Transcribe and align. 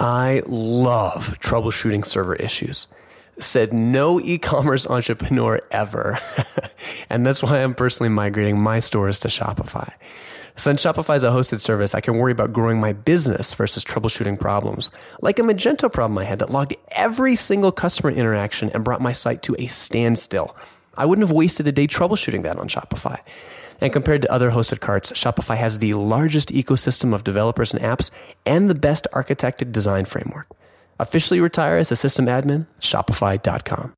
I 0.00 0.40
love 0.46 1.38
troubleshooting 1.40 2.06
server 2.06 2.34
issues. 2.34 2.88
Said 3.38 3.74
no 3.74 4.18
e 4.18 4.38
commerce 4.38 4.86
entrepreneur 4.90 5.60
ever. 5.70 6.18
and 7.10 7.26
that's 7.26 7.42
why 7.42 7.62
I'm 7.62 7.74
personally 7.74 8.08
migrating 8.08 8.58
my 8.60 8.80
stores 8.80 9.18
to 9.20 9.28
Shopify. 9.28 9.92
Since 10.56 10.82
Shopify 10.82 11.16
is 11.16 11.22
a 11.22 11.28
hosted 11.28 11.60
service, 11.60 11.94
I 11.94 12.00
can 12.00 12.16
worry 12.16 12.32
about 12.32 12.52
growing 12.52 12.80
my 12.80 12.94
business 12.94 13.52
versus 13.52 13.84
troubleshooting 13.84 14.40
problems. 14.40 14.90
Like 15.20 15.38
a 15.38 15.42
Magento 15.42 15.92
problem 15.92 16.16
I 16.18 16.24
had 16.24 16.38
that 16.38 16.50
logged 16.50 16.76
every 16.92 17.36
single 17.36 17.70
customer 17.70 18.10
interaction 18.10 18.70
and 18.70 18.84
brought 18.84 19.02
my 19.02 19.12
site 19.12 19.42
to 19.44 19.56
a 19.58 19.66
standstill. 19.66 20.56
I 20.96 21.04
wouldn't 21.04 21.26
have 21.26 21.34
wasted 21.34 21.68
a 21.68 21.72
day 21.72 21.86
troubleshooting 21.86 22.42
that 22.42 22.58
on 22.58 22.68
Shopify. 22.68 23.20
And 23.80 23.92
compared 23.92 24.22
to 24.22 24.32
other 24.32 24.50
hosted 24.50 24.80
carts, 24.80 25.12
Shopify 25.12 25.56
has 25.56 25.78
the 25.78 25.94
largest 25.94 26.52
ecosystem 26.52 27.14
of 27.14 27.24
developers 27.24 27.72
and 27.72 27.82
apps 27.82 28.10
and 28.44 28.68
the 28.68 28.74
best 28.74 29.06
architected 29.12 29.72
design 29.72 30.04
framework. 30.04 30.46
Officially 30.98 31.40
retire 31.40 31.78
as 31.78 31.90
a 31.90 31.96
system 31.96 32.26
admin, 32.26 32.66
Shopify.com. 32.80 33.94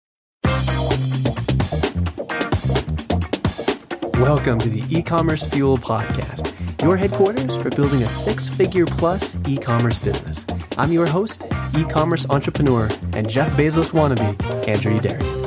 Welcome 4.21 4.61
to 4.61 4.69
the 4.69 4.85
e-commerce 4.89 5.43
fuel 5.43 5.77
podcast, 5.77 6.55
your 6.81 6.97
headquarters 6.97 7.61
for 7.61 7.71
building 7.71 8.03
a 8.03 8.07
six-figure 8.07 8.87
plus 8.87 9.37
e-commerce 9.49 9.99
business. 9.99 10.47
I'm 10.79 10.93
your 10.93 11.07
host, 11.07 11.45
e-commerce 11.77 12.25
entrepreneur, 12.31 12.89
and 13.15 13.29
Jeff 13.29 13.51
Bezos 13.57 13.91
wannabe, 13.91 14.69
Andrew 14.69 14.97
Youderian. 14.97 15.42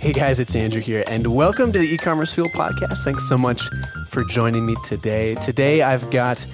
Hey 0.00 0.14
guys, 0.14 0.40
it's 0.40 0.56
Andrew 0.56 0.80
here, 0.80 1.04
and 1.08 1.26
welcome 1.26 1.72
to 1.72 1.78
the 1.78 1.84
e-commerce 1.84 2.32
fuel 2.32 2.48
podcast. 2.48 3.04
Thanks 3.04 3.28
so 3.28 3.36
much 3.36 3.68
for 4.06 4.24
joining 4.24 4.64
me 4.64 4.74
today. 4.82 5.34
Today 5.34 5.82
I've 5.82 6.10
got 6.10 6.46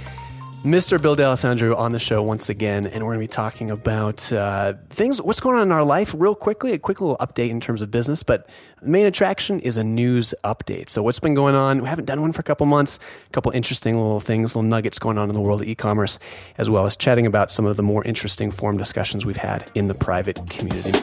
Mr. 0.64 1.00
Bill 1.00 1.14
D'Alessandro 1.14 1.76
on 1.76 1.92
the 1.92 2.00
show 2.00 2.24
once 2.24 2.48
again, 2.48 2.88
and 2.88 3.04
we're 3.04 3.14
going 3.14 3.20
to 3.20 3.30
be 3.30 3.32
talking 3.32 3.70
about 3.70 4.32
uh, 4.32 4.74
things, 4.90 5.22
what's 5.22 5.38
going 5.38 5.54
on 5.54 5.62
in 5.62 5.70
our 5.70 5.84
life, 5.84 6.12
real 6.18 6.34
quickly. 6.34 6.72
A 6.72 6.78
quick 6.80 7.00
little 7.00 7.16
update 7.18 7.50
in 7.50 7.60
terms 7.60 7.82
of 7.82 7.90
business, 7.92 8.24
but 8.24 8.48
the 8.82 8.88
main 8.88 9.06
attraction 9.06 9.60
is 9.60 9.76
a 9.76 9.84
news 9.84 10.34
update. 10.42 10.88
So, 10.88 11.04
what's 11.04 11.20
been 11.20 11.34
going 11.34 11.54
on? 11.54 11.82
We 11.82 11.88
haven't 11.88 12.06
done 12.06 12.20
one 12.20 12.32
for 12.32 12.40
a 12.40 12.44
couple 12.44 12.66
months. 12.66 12.98
A 13.28 13.30
couple 13.30 13.52
interesting 13.52 13.94
little 13.94 14.18
things, 14.18 14.56
little 14.56 14.68
nuggets 14.68 14.98
going 14.98 15.18
on 15.18 15.28
in 15.28 15.36
the 15.36 15.40
world 15.40 15.62
of 15.62 15.68
e-commerce, 15.68 16.18
as 16.58 16.68
well 16.68 16.84
as 16.84 16.96
chatting 16.96 17.26
about 17.26 17.52
some 17.52 17.64
of 17.64 17.76
the 17.76 17.84
more 17.84 18.02
interesting 18.02 18.50
forum 18.50 18.76
discussions 18.76 19.24
we've 19.24 19.36
had 19.36 19.70
in 19.76 19.86
the 19.86 19.94
private 19.94 20.50
community. 20.50 20.98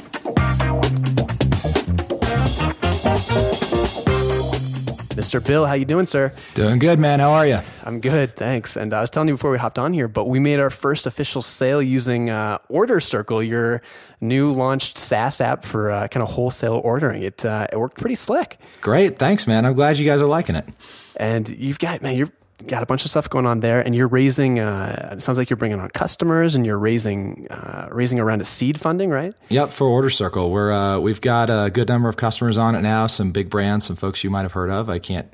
Mr. 5.34 5.46
Bill, 5.46 5.66
how 5.66 5.74
you 5.74 5.86
doing, 5.86 6.06
sir? 6.06 6.34
Doing 6.54 6.80
good, 6.80 7.00
man. 7.00 7.20
How 7.20 7.32
are 7.32 7.48
you? 7.48 7.60
I'm 7.84 8.00
good, 8.02 8.36
thanks. 8.36 8.76
And 8.76 8.94
I 8.94 9.02
was 9.02 9.10
telling 9.10 9.30
you 9.30 9.36
before 9.36 9.52
we 9.52 9.58
hopped 9.58 9.80
on 9.80 9.94
here, 9.94 10.08
but 10.08 10.28
we 10.28 10.40
made 10.40 10.60
our 10.60 10.70
first 10.70 11.08
official 11.08 11.42
sale 11.42 11.82
using 11.82 12.30
uh, 12.30 12.58
Order 12.68 13.00
Circle, 13.00 13.42
your 13.42 13.82
new 14.22 14.52
launched 14.52 14.98
SaaS 14.98 15.40
app 15.40 15.64
for 15.64 15.92
uh, 15.92 16.08
kind 16.10 16.24
of 16.24 16.30
wholesale 16.30 16.82
ordering. 16.84 17.24
It 17.24 17.46
uh, 17.46 17.68
it 17.72 17.78
worked 17.78 17.98
pretty 18.00 18.16
slick. 18.16 18.58
Great, 18.82 19.18
thanks, 19.18 19.48
man. 19.48 19.66
I'm 19.66 19.74
glad 19.74 19.98
you 19.98 20.06
guys 20.06 20.22
are 20.22 20.28
liking 20.28 20.56
it. 20.56 20.68
And 21.16 21.48
you've 21.50 21.80
got 21.80 22.02
man, 22.02 22.18
you're 22.18 22.32
got 22.68 22.84
a 22.84 22.86
bunch 22.86 23.06
of 23.06 23.12
stuff 23.12 23.30
going 23.30 23.46
on 23.46 23.60
there, 23.60 23.82
and 23.82 23.94
you're 23.94 24.08
raising. 24.08 24.60
Uh, 24.60 25.10
it 25.14 25.22
sounds 25.22 25.38
like 25.38 25.50
you're 25.50 25.58
bringing 25.58 25.80
on 25.80 25.90
customers, 25.90 26.56
and 26.56 26.66
you're 26.66 26.80
raising 26.80 27.48
uh, 27.50 27.90
raising 27.92 28.20
around 28.20 28.42
a 28.42 28.46
seed 28.46 28.80
funding, 28.80 29.10
right? 29.10 29.34
Yep, 29.50 29.72
for 29.72 29.88
Order 29.88 30.10
Circle, 30.10 30.52
we're 30.52 30.72
uh, 30.72 31.00
we've 31.00 31.22
got 31.22 31.50
a 31.50 31.70
good 31.70 31.88
number 31.88 32.10
of 32.10 32.18
customers 32.18 32.58
on 32.58 32.76
it 32.76 32.82
now. 32.82 33.08
Some 33.08 33.32
big 33.32 33.50
brands, 33.50 33.86
some 33.86 33.96
folks 33.96 34.24
you 34.24 34.30
might 34.30 34.44
have 34.44 34.54
heard 34.54 34.70
of. 34.70 34.90
I 34.90 35.00
can't. 35.00 35.34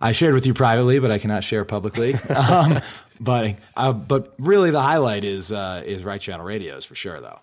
I 0.00 0.12
shared 0.12 0.34
with 0.34 0.46
you 0.46 0.54
privately, 0.54 0.98
but 0.98 1.10
I 1.10 1.18
cannot 1.18 1.44
share 1.44 1.64
publicly. 1.64 2.14
um, 2.34 2.80
but 3.20 3.56
uh, 3.76 3.92
but 3.92 4.34
really, 4.38 4.70
the 4.70 4.80
highlight 4.80 5.24
is 5.24 5.52
uh, 5.52 5.82
is 5.84 6.04
Right 6.04 6.20
Channel 6.20 6.46
Radios 6.46 6.84
for 6.84 6.94
sure, 6.94 7.20
though. 7.20 7.40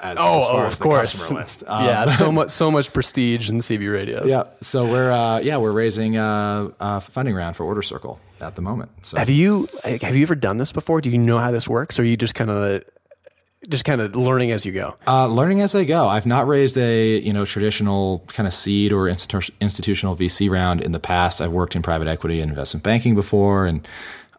As, 0.00 0.16
oh, 0.20 0.38
as 0.38 0.48
oh, 0.48 0.66
of 0.66 0.80
course. 0.80 1.32
Um, 1.66 1.84
yeah, 1.84 2.06
so 2.06 2.30
much 2.30 2.50
so 2.50 2.70
much 2.70 2.92
prestige 2.92 3.50
in 3.50 3.58
CB 3.58 3.92
radios. 3.92 4.30
Yeah, 4.30 4.44
so 4.60 4.86
we're 4.86 5.10
uh, 5.10 5.40
yeah 5.40 5.56
we're 5.56 5.72
raising 5.72 6.16
a, 6.16 6.72
a 6.80 7.00
funding 7.00 7.34
round 7.34 7.56
for 7.56 7.64
Order 7.64 7.82
Circle 7.82 8.20
at 8.40 8.54
the 8.54 8.62
moment. 8.62 8.90
So 9.02 9.16
have 9.16 9.30
you 9.30 9.68
have 9.84 10.16
you 10.16 10.22
ever 10.22 10.34
done 10.34 10.58
this 10.58 10.72
before? 10.72 11.00
Do 11.00 11.10
you 11.10 11.18
know 11.18 11.38
how 11.38 11.50
this 11.50 11.68
works, 11.68 11.98
or 11.98 12.02
are 12.02 12.04
you 12.04 12.16
just 12.16 12.34
kind 12.34 12.50
of 12.50 12.84
just 13.68 13.84
kind 13.84 14.00
of 14.00 14.14
learning 14.14 14.52
as 14.52 14.64
you 14.66 14.72
go? 14.72 14.96
Uh, 15.06 15.26
learning 15.28 15.60
as 15.60 15.74
I 15.74 15.84
go. 15.84 16.06
I've 16.06 16.26
not 16.26 16.46
raised 16.46 16.76
a 16.76 17.18
you 17.18 17.32
know 17.32 17.44
traditional 17.44 18.24
kind 18.28 18.46
of 18.46 18.52
seed 18.52 18.92
or 18.92 19.04
institu- 19.04 19.50
institutional 19.60 20.16
VC 20.16 20.50
round 20.50 20.80
in 20.82 20.92
the 20.92 21.00
past. 21.00 21.40
I've 21.40 21.52
worked 21.52 21.74
in 21.76 21.82
private 21.82 22.08
equity 22.08 22.40
and 22.40 22.50
investment 22.50 22.84
banking 22.84 23.14
before, 23.14 23.66
and 23.66 23.86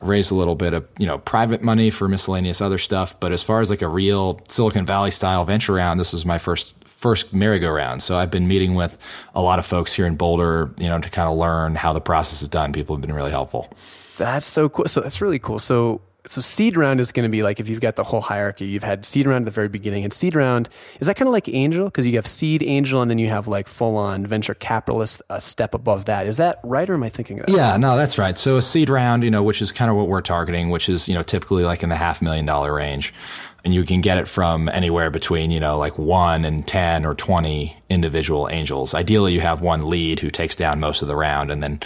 raised 0.01 0.31
a 0.31 0.35
little 0.35 0.55
bit 0.55 0.73
of 0.73 0.87
you 0.99 1.07
know 1.07 1.17
private 1.17 1.61
money 1.61 1.89
for 1.89 2.07
miscellaneous 2.07 2.61
other 2.61 2.77
stuff. 2.77 3.19
But 3.19 3.31
as 3.31 3.43
far 3.43 3.61
as 3.61 3.69
like 3.69 3.81
a 3.81 3.87
real 3.87 4.39
Silicon 4.47 4.85
Valley 4.85 5.11
style 5.11 5.45
venture 5.45 5.73
round, 5.73 5.99
this 5.99 6.13
is 6.13 6.25
my 6.25 6.37
first 6.37 6.75
first 6.85 7.31
merry-go-round. 7.31 8.01
So 8.01 8.17
I've 8.17 8.31
been 8.31 8.47
meeting 8.47 8.73
with 8.73 8.97
a 9.35 9.41
lot 9.41 9.59
of 9.59 9.67
folks 9.67 9.93
here 9.93 10.07
in 10.07 10.15
Boulder, 10.15 10.71
you 10.79 10.87
know, 10.87 10.99
to 10.99 11.09
kind 11.11 11.29
of 11.29 11.37
learn 11.37 11.75
how 11.75 11.93
the 11.93 12.01
process 12.01 12.41
is 12.41 12.49
done. 12.49 12.73
People 12.73 12.95
have 12.95 13.01
been 13.01 13.13
really 13.13 13.29
helpful. 13.29 13.71
That's 14.17 14.47
so 14.47 14.67
cool. 14.67 14.85
So 14.85 15.01
that's 15.01 15.21
really 15.21 15.37
cool. 15.37 15.59
So 15.59 16.01
so 16.27 16.41
seed 16.41 16.77
round 16.77 16.99
is 16.99 17.11
going 17.11 17.23
to 17.23 17.29
be 17.29 17.43
like 17.43 17.59
if 17.59 17.69
you've 17.69 17.81
got 17.81 17.95
the 17.95 18.03
whole 18.03 18.21
hierarchy, 18.21 18.65
you've 18.65 18.83
had 18.83 19.05
seed 19.05 19.25
round 19.25 19.43
at 19.43 19.45
the 19.45 19.51
very 19.51 19.67
beginning, 19.67 20.03
and 20.03 20.13
seed 20.13 20.35
round 20.35 20.69
is 20.99 21.07
that 21.07 21.15
kind 21.15 21.27
of 21.27 21.33
like 21.33 21.49
angel 21.49 21.85
because 21.85 22.05
you 22.05 22.13
have 22.13 22.27
seed 22.27 22.63
angel, 22.63 23.01
and 23.01 23.09
then 23.09 23.17
you 23.17 23.29
have 23.29 23.47
like 23.47 23.67
full 23.67 23.97
on 23.97 24.25
venture 24.25 24.53
capitalist 24.53 25.21
a 25.29 25.41
step 25.41 25.73
above 25.73 26.05
that. 26.05 26.27
Is 26.27 26.37
that 26.37 26.59
right, 26.63 26.89
or 26.89 26.93
am 26.93 27.03
I 27.03 27.09
thinking 27.09 27.37
that? 27.37 27.49
Yeah, 27.49 27.77
no, 27.77 27.95
that's 27.95 28.17
right. 28.17 28.37
So 28.37 28.57
a 28.57 28.61
seed 28.61 28.89
round, 28.89 29.23
you 29.23 29.31
know, 29.31 29.43
which 29.43 29.61
is 29.61 29.71
kind 29.71 29.89
of 29.89 29.97
what 29.97 30.07
we're 30.07 30.21
targeting, 30.21 30.69
which 30.69 30.89
is 30.89 31.07
you 31.07 31.15
know 31.15 31.23
typically 31.23 31.63
like 31.63 31.83
in 31.83 31.89
the 31.89 31.95
half 31.95 32.21
million 32.21 32.45
dollar 32.45 32.73
range 32.73 33.13
and 33.67 33.73
you 33.73 33.83
can 33.83 33.99
get 33.99 34.17
it 34.17 34.29
from 34.29 34.69
anywhere 34.69 35.09
between 35.09 35.51
you 35.51 35.59
know 35.59 35.77
like 35.77 35.97
one 35.97 36.45
and 36.45 36.65
ten 36.67 37.05
or 37.05 37.13
twenty 37.13 37.77
individual 37.89 38.47
angels. 38.49 38.93
Ideally, 38.93 39.33
you 39.33 39.41
have 39.41 39.61
one 39.61 39.89
lead 39.89 40.21
who 40.21 40.29
takes 40.29 40.55
down 40.55 40.79
most 40.79 41.01
of 41.01 41.07
the 41.07 41.15
round, 41.15 41.51
and 41.51 41.61
then 41.61 41.81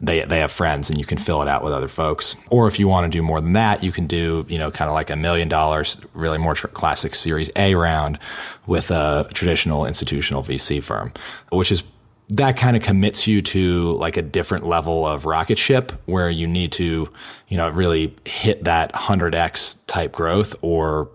they 0.00 0.22
they 0.22 0.40
have 0.40 0.52
friends, 0.52 0.90
and 0.90 0.98
you 0.98 1.04
can 1.04 1.18
fill 1.18 1.42
it 1.42 1.48
out 1.48 1.64
with 1.64 1.72
other 1.72 1.88
folks. 1.88 2.36
Or 2.50 2.68
if 2.68 2.78
you 2.78 2.86
want 2.86 3.10
to 3.10 3.16
do 3.16 3.22
more 3.22 3.40
than 3.40 3.54
that, 3.54 3.82
you 3.82 3.92
can 3.92 4.06
do 4.06 4.46
you 4.48 4.58
know 4.58 4.70
kind 4.70 4.88
of 4.88 4.94
like 4.94 5.10
a 5.10 5.16
million 5.16 5.48
dollars, 5.48 5.98
really 6.14 6.38
more 6.38 6.54
tr- 6.54 6.68
classic 6.68 7.14
Series 7.14 7.50
A 7.56 7.74
round 7.74 8.18
with 8.66 8.90
a 8.90 9.28
traditional 9.34 9.86
institutional 9.86 10.42
VC 10.42 10.82
firm, 10.82 11.12
which 11.50 11.72
is 11.72 11.82
that 12.30 12.56
kind 12.56 12.76
of 12.76 12.82
commits 12.82 13.26
you 13.26 13.40
to 13.40 13.92
like 13.92 14.16
a 14.16 14.22
different 14.22 14.66
level 14.66 15.06
of 15.06 15.24
rocket 15.24 15.58
ship 15.58 15.92
where 16.04 16.28
you 16.28 16.46
need 16.46 16.72
to, 16.72 17.10
you 17.48 17.56
know, 17.56 17.68
really 17.70 18.14
hit 18.26 18.64
that 18.64 18.92
100x 18.92 19.78
type 19.86 20.12
growth 20.12 20.54
or 20.60 21.10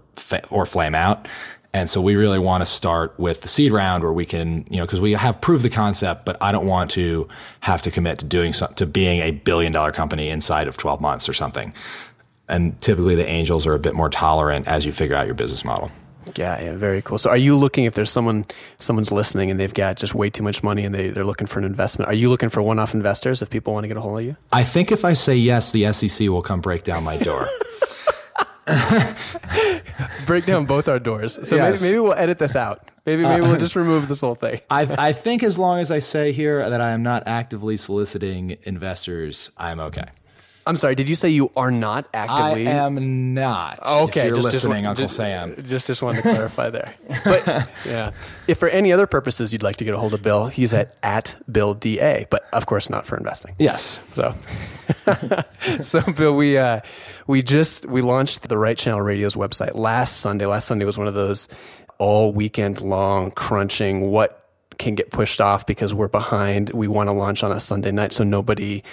or 0.50 0.66
flame 0.66 0.96
out. 0.96 1.28
And 1.74 1.90
so 1.90 2.00
we 2.00 2.16
really 2.16 2.38
want 2.38 2.62
to 2.62 2.66
start 2.68 3.18
with 3.18 3.42
the 3.42 3.48
seed 3.48 3.72
round 3.72 4.04
where 4.04 4.14
we 4.14 4.26
can, 4.26 4.66
you 4.70 4.78
know, 4.78 4.86
because 4.86 5.02
we 5.02 5.14
have 5.14 5.42
proved 5.42 5.66
the 5.66 5.72
concept, 5.72 6.24
but 6.24 6.38
I 6.42 6.52
don't 6.52 6.68
want 6.68 6.92
to 6.92 7.28
have 7.62 7.82
to 7.82 7.92
commit 7.92 8.20
to 8.20 8.26
doing 8.26 8.54
some, 8.54 8.74
to 8.76 8.86
being 8.86 9.22
a 9.22 9.32
billion 9.32 9.72
dollar 9.72 9.92
company 9.92 10.30
inside 10.30 10.68
of 10.68 10.78
12 10.78 11.02
months 11.02 11.28
or 11.28 11.34
something. 11.34 11.74
And 12.48 12.80
typically 12.80 13.16
the 13.16 13.28
angels 13.28 13.66
are 13.66 13.74
a 13.74 13.80
bit 13.80 13.96
more 13.96 14.10
tolerant 14.10 14.68
as 14.68 14.86
you 14.86 14.92
figure 14.92 15.16
out 15.16 15.26
your 15.26 15.34
business 15.36 15.66
model. 15.66 15.90
Yeah, 16.36 16.62
yeah, 16.62 16.76
very 16.76 17.02
cool. 17.02 17.18
So, 17.18 17.30
are 17.30 17.38
you 17.38 17.58
looking 17.58 17.84
if 17.84 17.96
there's 17.96 18.10
someone 18.10 18.46
someone's 18.78 19.12
listening 19.12 19.52
and 19.52 19.60
they've 19.60 19.74
got 19.74 19.98
just 19.98 20.16
way 20.16 20.30
too 20.30 20.42
much 20.42 20.64
money 20.64 20.86
and 20.86 20.96
they 20.96 21.10
they're 21.10 21.26
looking 21.26 21.48
for 21.48 21.60
an 21.60 21.66
investment? 21.66 22.10
Are 22.10 22.14
you 22.14 22.30
looking 22.30 22.48
for 22.48 22.62
one-off 22.62 22.94
investors 22.94 23.42
if 23.42 23.50
people 23.50 23.74
want 23.74 23.84
to 23.84 23.90
get 23.90 23.98
a 23.98 24.02
hold 24.02 24.20
of 24.20 24.26
you? 24.26 24.38
I 24.52 24.64
think 24.64 24.92
if 24.92 25.04
I 25.04 25.14
say 25.14 25.36
yes, 25.36 25.74
the 25.74 25.92
SEC 25.92 26.30
will 26.30 26.42
come 26.42 26.62
break 26.62 26.84
down 26.84 27.04
my 27.04 27.18
door. 27.18 27.48
break 30.26 30.46
down 30.46 30.66
both 30.66 30.88
our 30.88 31.00
doors. 31.00 31.40
So 31.48 31.56
yes. 31.56 31.82
maybe, 31.82 31.92
maybe 31.92 32.00
we'll 32.00 32.14
edit 32.14 32.40
this 32.40 32.56
out. 32.56 32.90
Maybe 33.06 33.24
maybe 33.24 33.44
uh, 33.44 33.50
we'll 33.50 33.60
just 33.60 33.76
remove 33.76 34.08
this 34.08 34.22
whole 34.22 34.36
thing. 34.36 34.62
I, 34.70 34.88
I 34.98 35.14
think 35.14 35.44
as 35.44 35.58
long 35.58 35.80
as 35.80 35.92
I 35.92 36.00
say 36.00 36.32
here 36.32 36.70
that 36.70 36.80
I 36.80 36.92
am 36.92 37.04
not 37.04 37.24
actively 37.28 37.76
soliciting 37.76 38.58
investors, 38.64 39.52
I'm 39.58 39.80
okay. 39.82 40.08
I'm 40.66 40.78
sorry. 40.78 40.96
Did 40.96 41.10
you 41.10 41.16
say 41.16 41.30
you 41.30 41.52
are 41.56 41.72
not 41.72 42.08
actively? 42.14 42.68
I 42.68 42.72
am 42.86 43.34
not. 43.34 43.80
Oh, 43.84 44.06
okay, 44.06 44.22
if 44.22 44.28
you're 44.28 44.36
just, 44.38 44.46
listening, 44.46 44.84
just, 44.84 44.90
Uncle 44.90 45.04
just, 45.04 45.16
Sam. 45.16 45.64
Just 45.68 45.88
just 45.88 46.02
wanted 46.02 46.24
to 46.24 46.32
clarify 46.34 46.70
there. 46.70 46.94
But 47.26 47.70
yeah, 47.86 48.12
if 48.48 48.60
for 48.60 48.70
any 48.70 48.94
other 48.94 49.08
purposes 49.08 49.52
you'd 49.52 49.64
like 49.64 49.78
to 49.78 49.84
get 49.86 49.94
a 49.94 49.98
hold 49.98 50.14
of 50.14 50.22
Bill, 50.22 50.48
he's 50.48 50.74
at 50.74 50.96
at 51.04 51.36
Bill 51.52 51.74
Da. 51.74 52.26
But 52.30 52.48
of 52.54 52.66
course, 52.66 52.90
not 52.90 53.06
for 53.06 53.18
investing. 53.18 53.56
Yes. 53.60 54.00
So, 54.14 54.36
so 55.82 56.02
Bill, 56.14 56.36
we 56.36 56.58
uh, 56.58 56.80
we 57.28 57.42
just 57.44 57.86
we 57.86 58.02
launched 58.02 58.48
the 58.48 58.58
Right 58.58 58.78
Channel 58.78 59.02
Radio's 59.02 59.36
website 59.36 59.76
last 59.76 60.22
Sunday. 60.22 60.46
Last 60.46 60.68
Sunday 60.68 60.86
was 60.86 60.98
one 60.98 61.08
of 61.08 61.14
those 61.14 61.50
all 61.98 62.32
weekend 62.34 62.82
long 62.82 63.32
crunching 63.32 64.10
what 64.10 64.43
can 64.78 64.96
get 64.96 65.12
pushed 65.12 65.42
off 65.42 65.66
because 65.66 65.94
we're 65.94 66.08
behind. 66.08 66.70
We 66.72 66.88
want 66.88 67.10
to 67.10 67.14
launch 67.14 67.44
on 67.44 67.52
a 67.52 67.60
Sunday 67.60 67.92
night 67.92 68.12
so 68.12 68.24
nobody 68.24 68.84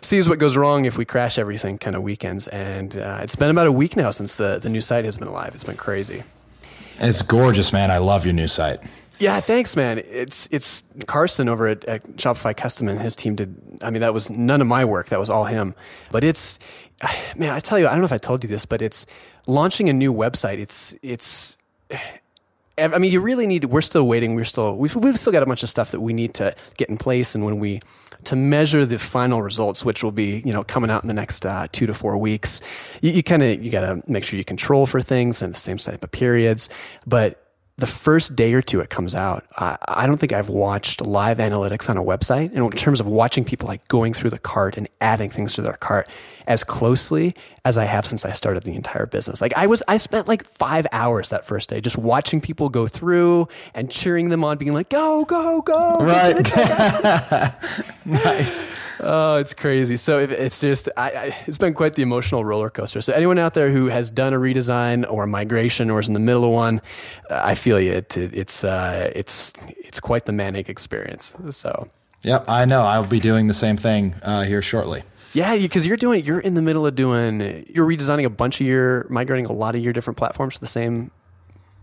sees 0.00 0.28
what 0.28 0.38
goes 0.38 0.56
wrong 0.56 0.84
if 0.84 0.96
we 0.98 1.04
crash 1.04 1.38
everything 1.38 1.78
kind 1.78 1.96
of 1.96 2.02
weekends. 2.02 2.48
And 2.48 2.96
uh, 2.96 3.20
it's 3.22 3.36
been 3.36 3.50
about 3.50 3.66
a 3.66 3.72
week 3.72 3.96
now 3.96 4.10
since 4.10 4.34
the, 4.34 4.58
the 4.58 4.68
new 4.68 4.80
site 4.80 5.04
has 5.04 5.16
been 5.16 5.32
live. 5.32 5.54
It's 5.54 5.64
been 5.64 5.76
crazy. 5.76 6.22
It's 6.98 7.22
gorgeous, 7.22 7.72
man. 7.72 7.90
I 7.90 7.98
love 7.98 8.24
your 8.24 8.34
new 8.34 8.46
site. 8.46 8.80
Yeah, 9.20 9.40
thanks, 9.40 9.76
man. 9.76 9.98
It's 9.98 10.48
it's 10.50 10.82
Carson 11.06 11.48
over 11.48 11.66
at, 11.66 11.84
at, 11.84 12.02
Shopify 12.16 12.56
Custom 12.56 12.88
and 12.88 12.98
his 12.98 13.14
team 13.14 13.34
did. 13.34 13.54
I 13.82 13.90
mean, 13.90 14.00
that 14.00 14.14
was 14.14 14.30
none 14.30 14.62
of 14.62 14.66
my 14.66 14.86
work. 14.86 15.10
That 15.10 15.18
was 15.18 15.28
all 15.28 15.44
him. 15.44 15.74
But 16.10 16.24
it's, 16.24 16.58
man, 17.36 17.52
I 17.52 17.60
tell 17.60 17.78
you, 17.78 17.86
I 17.86 17.90
don't 17.90 18.00
know 18.00 18.06
if 18.06 18.12
I 18.12 18.18
told 18.18 18.42
you 18.42 18.48
this, 18.48 18.64
but 18.64 18.80
it's 18.80 19.04
launching 19.46 19.90
a 19.90 19.92
new 19.92 20.12
website, 20.12 20.58
it's 20.58 20.94
it's. 21.02 21.56
I 22.80 22.98
mean, 22.98 23.12
you 23.12 23.20
really 23.20 23.46
need. 23.46 23.64
We're 23.64 23.82
still 23.82 24.06
waiting. 24.06 24.34
We're 24.34 24.44
still 24.44 24.76
we've 24.76 24.94
we've 24.96 25.18
still 25.18 25.32
got 25.32 25.42
a 25.42 25.46
bunch 25.46 25.62
of 25.62 25.68
stuff 25.68 25.90
that 25.90 26.00
we 26.00 26.12
need 26.12 26.34
to 26.34 26.54
get 26.76 26.88
in 26.88 26.98
place, 26.98 27.34
and 27.34 27.44
when 27.44 27.58
we 27.58 27.80
to 28.24 28.36
measure 28.36 28.84
the 28.84 28.98
final 28.98 29.42
results, 29.42 29.84
which 29.84 30.02
will 30.02 30.12
be 30.12 30.42
you 30.44 30.52
know 30.52 30.64
coming 30.64 30.90
out 30.90 31.02
in 31.02 31.08
the 31.08 31.14
next 31.14 31.46
uh, 31.46 31.68
two 31.72 31.86
to 31.86 31.94
four 31.94 32.16
weeks, 32.18 32.60
you, 33.00 33.10
you 33.12 33.22
kind 33.22 33.42
of 33.42 33.62
you 33.64 33.70
got 33.70 33.80
to 33.80 34.02
make 34.06 34.24
sure 34.24 34.38
you 34.38 34.44
control 34.44 34.86
for 34.86 35.00
things 35.00 35.42
and 35.42 35.54
the 35.54 35.58
same 35.58 35.78
type 35.78 36.02
of 36.04 36.10
periods, 36.10 36.68
but 37.06 37.46
the 37.80 37.86
first 37.86 38.36
day 38.36 38.52
or 38.52 38.60
two 38.60 38.80
it 38.80 38.90
comes 38.90 39.14
out, 39.14 39.44
uh, 39.56 39.76
I 39.88 40.06
don't 40.06 40.18
think 40.18 40.32
I've 40.32 40.50
watched 40.50 41.00
live 41.00 41.38
analytics 41.38 41.88
on 41.88 41.96
a 41.96 42.02
website 42.02 42.52
in 42.52 42.70
terms 42.72 43.00
of 43.00 43.06
watching 43.06 43.42
people 43.42 43.66
like 43.66 43.86
going 43.88 44.12
through 44.12 44.30
the 44.30 44.38
cart 44.38 44.76
and 44.76 44.86
adding 45.00 45.30
things 45.30 45.54
to 45.54 45.62
their 45.62 45.74
cart 45.74 46.06
as 46.46 46.62
closely 46.62 47.34
as 47.64 47.76
I 47.76 47.84
have 47.84 48.06
since 48.06 48.24
I 48.24 48.32
started 48.32 48.62
the 48.62 48.74
entire 48.74 49.06
business. 49.06 49.40
Like 49.40 49.52
I 49.56 49.66
was, 49.66 49.82
I 49.86 49.96
spent 49.96 50.28
like 50.28 50.46
five 50.56 50.86
hours 50.92 51.30
that 51.30 51.44
first 51.44 51.70
day 51.70 51.80
just 51.80 51.98
watching 51.98 52.40
people 52.40 52.68
go 52.68 52.86
through 52.86 53.48
and 53.74 53.90
cheering 53.90 54.30
them 54.30 54.44
on, 54.44 54.58
being 54.58 54.72
like, 54.72 54.88
"Go, 54.88 55.24
go, 55.24 55.62
go!" 55.62 55.98
Right. 56.00 56.36
nice. 58.04 58.64
Oh, 59.00 59.36
it's 59.36 59.54
crazy. 59.54 59.96
So 59.96 60.18
it's 60.18 60.60
just, 60.60 60.88
I, 60.96 61.10
I, 61.10 61.36
it's 61.46 61.58
been 61.58 61.74
quite 61.74 61.94
the 61.94 62.02
emotional 62.02 62.44
roller 62.44 62.70
coaster. 62.70 63.00
So 63.00 63.12
anyone 63.12 63.38
out 63.38 63.54
there 63.54 63.70
who 63.70 63.86
has 63.86 64.10
done 64.10 64.32
a 64.32 64.38
redesign 64.38 65.10
or 65.10 65.24
a 65.24 65.26
migration 65.26 65.90
or 65.90 65.98
is 65.98 66.08
in 66.08 66.14
the 66.14 66.20
middle 66.20 66.44
of 66.44 66.50
one, 66.50 66.80
uh, 67.30 67.40
I 67.42 67.54
feel 67.54 67.80
you. 67.80 67.92
It, 67.92 68.16
it's, 68.16 68.64
uh, 68.64 69.10
it's, 69.14 69.52
it's 69.78 70.00
quite 70.00 70.24
the 70.26 70.32
manic 70.32 70.68
experience. 70.68 71.34
So. 71.50 71.88
Yep, 72.22 72.44
I 72.48 72.66
know. 72.66 72.82
I'll 72.82 73.06
be 73.06 73.20
doing 73.20 73.46
the 73.46 73.54
same 73.54 73.76
thing 73.76 74.14
uh, 74.22 74.42
here 74.42 74.60
shortly. 74.60 75.02
Yeah, 75.32 75.56
because 75.56 75.86
you're 75.86 75.96
doing, 75.96 76.24
you're 76.24 76.40
in 76.40 76.54
the 76.54 76.62
middle 76.62 76.86
of 76.86 76.94
doing, 76.94 77.64
you're 77.68 77.86
redesigning 77.86 78.24
a 78.24 78.30
bunch 78.30 78.60
of 78.60 78.66
your, 78.66 79.06
migrating 79.08 79.46
a 79.46 79.52
lot 79.52 79.74
of 79.74 79.80
your 79.80 79.92
different 79.92 80.16
platforms 80.16 80.54
to 80.54 80.60
the 80.60 80.66
same. 80.66 81.10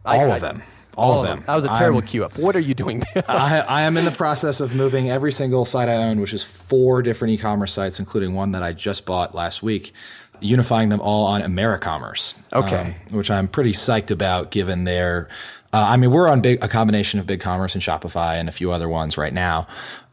All 0.06 0.20
I, 0.20 0.36
of 0.36 0.42
them. 0.42 0.64
All, 0.96 1.12
all 1.12 1.20
of 1.22 1.28
them. 1.28 1.40
them. 1.40 1.46
That 1.46 1.56
was 1.56 1.66
a 1.66 1.70
terrible 1.70 2.02
queue 2.02 2.26
up. 2.26 2.38
What 2.38 2.56
are 2.56 2.62
you 2.62 2.74
doing? 2.74 3.04
I, 3.28 3.60
I, 3.60 3.82
am 3.84 3.98
in 3.98 4.06
the 4.06 4.12
process 4.12 4.60
of 4.62 4.74
moving 4.74 5.10
every 5.10 5.32
single 5.32 5.64
site 5.64 5.90
I 5.90 5.96
own, 5.96 6.20
which 6.20 6.34
is 6.34 6.44
four 6.44 7.04
different 7.04 7.36
e-commerce 7.36 7.72
sites, 7.72 8.00
including 8.00 8.34
one 8.34 8.52
that 8.54 8.64
I 8.64 8.74
just 8.74 9.06
bought 9.06 9.36
last 9.36 9.62
week, 9.62 9.94
unifying 10.42 10.90
them 10.90 11.00
all 11.00 11.28
on 11.28 11.42
AmeriCommerce. 11.42 12.36
Okay. 12.52 12.96
Um, 13.10 13.16
which 13.16 13.30
I'm 13.30 13.48
pretty 13.48 13.74
psyched 13.74 14.12
about, 14.12 14.50
given 14.50 14.86
their. 14.86 15.30
Uh, 15.72 15.86
I 15.90 15.98
mean, 15.98 16.12
we're 16.12 16.30
on 16.30 16.42
big, 16.42 16.64
a 16.64 16.68
combination 16.68 17.20
of 17.20 17.28
BigCommerce 17.28 17.76
and 17.76 17.84
Shopify 17.84 18.36
and 18.36 18.50
a 18.50 18.54
few 18.54 18.72
other 18.72 18.90
ones 18.90 19.18
right 19.18 19.34
now 19.34 19.68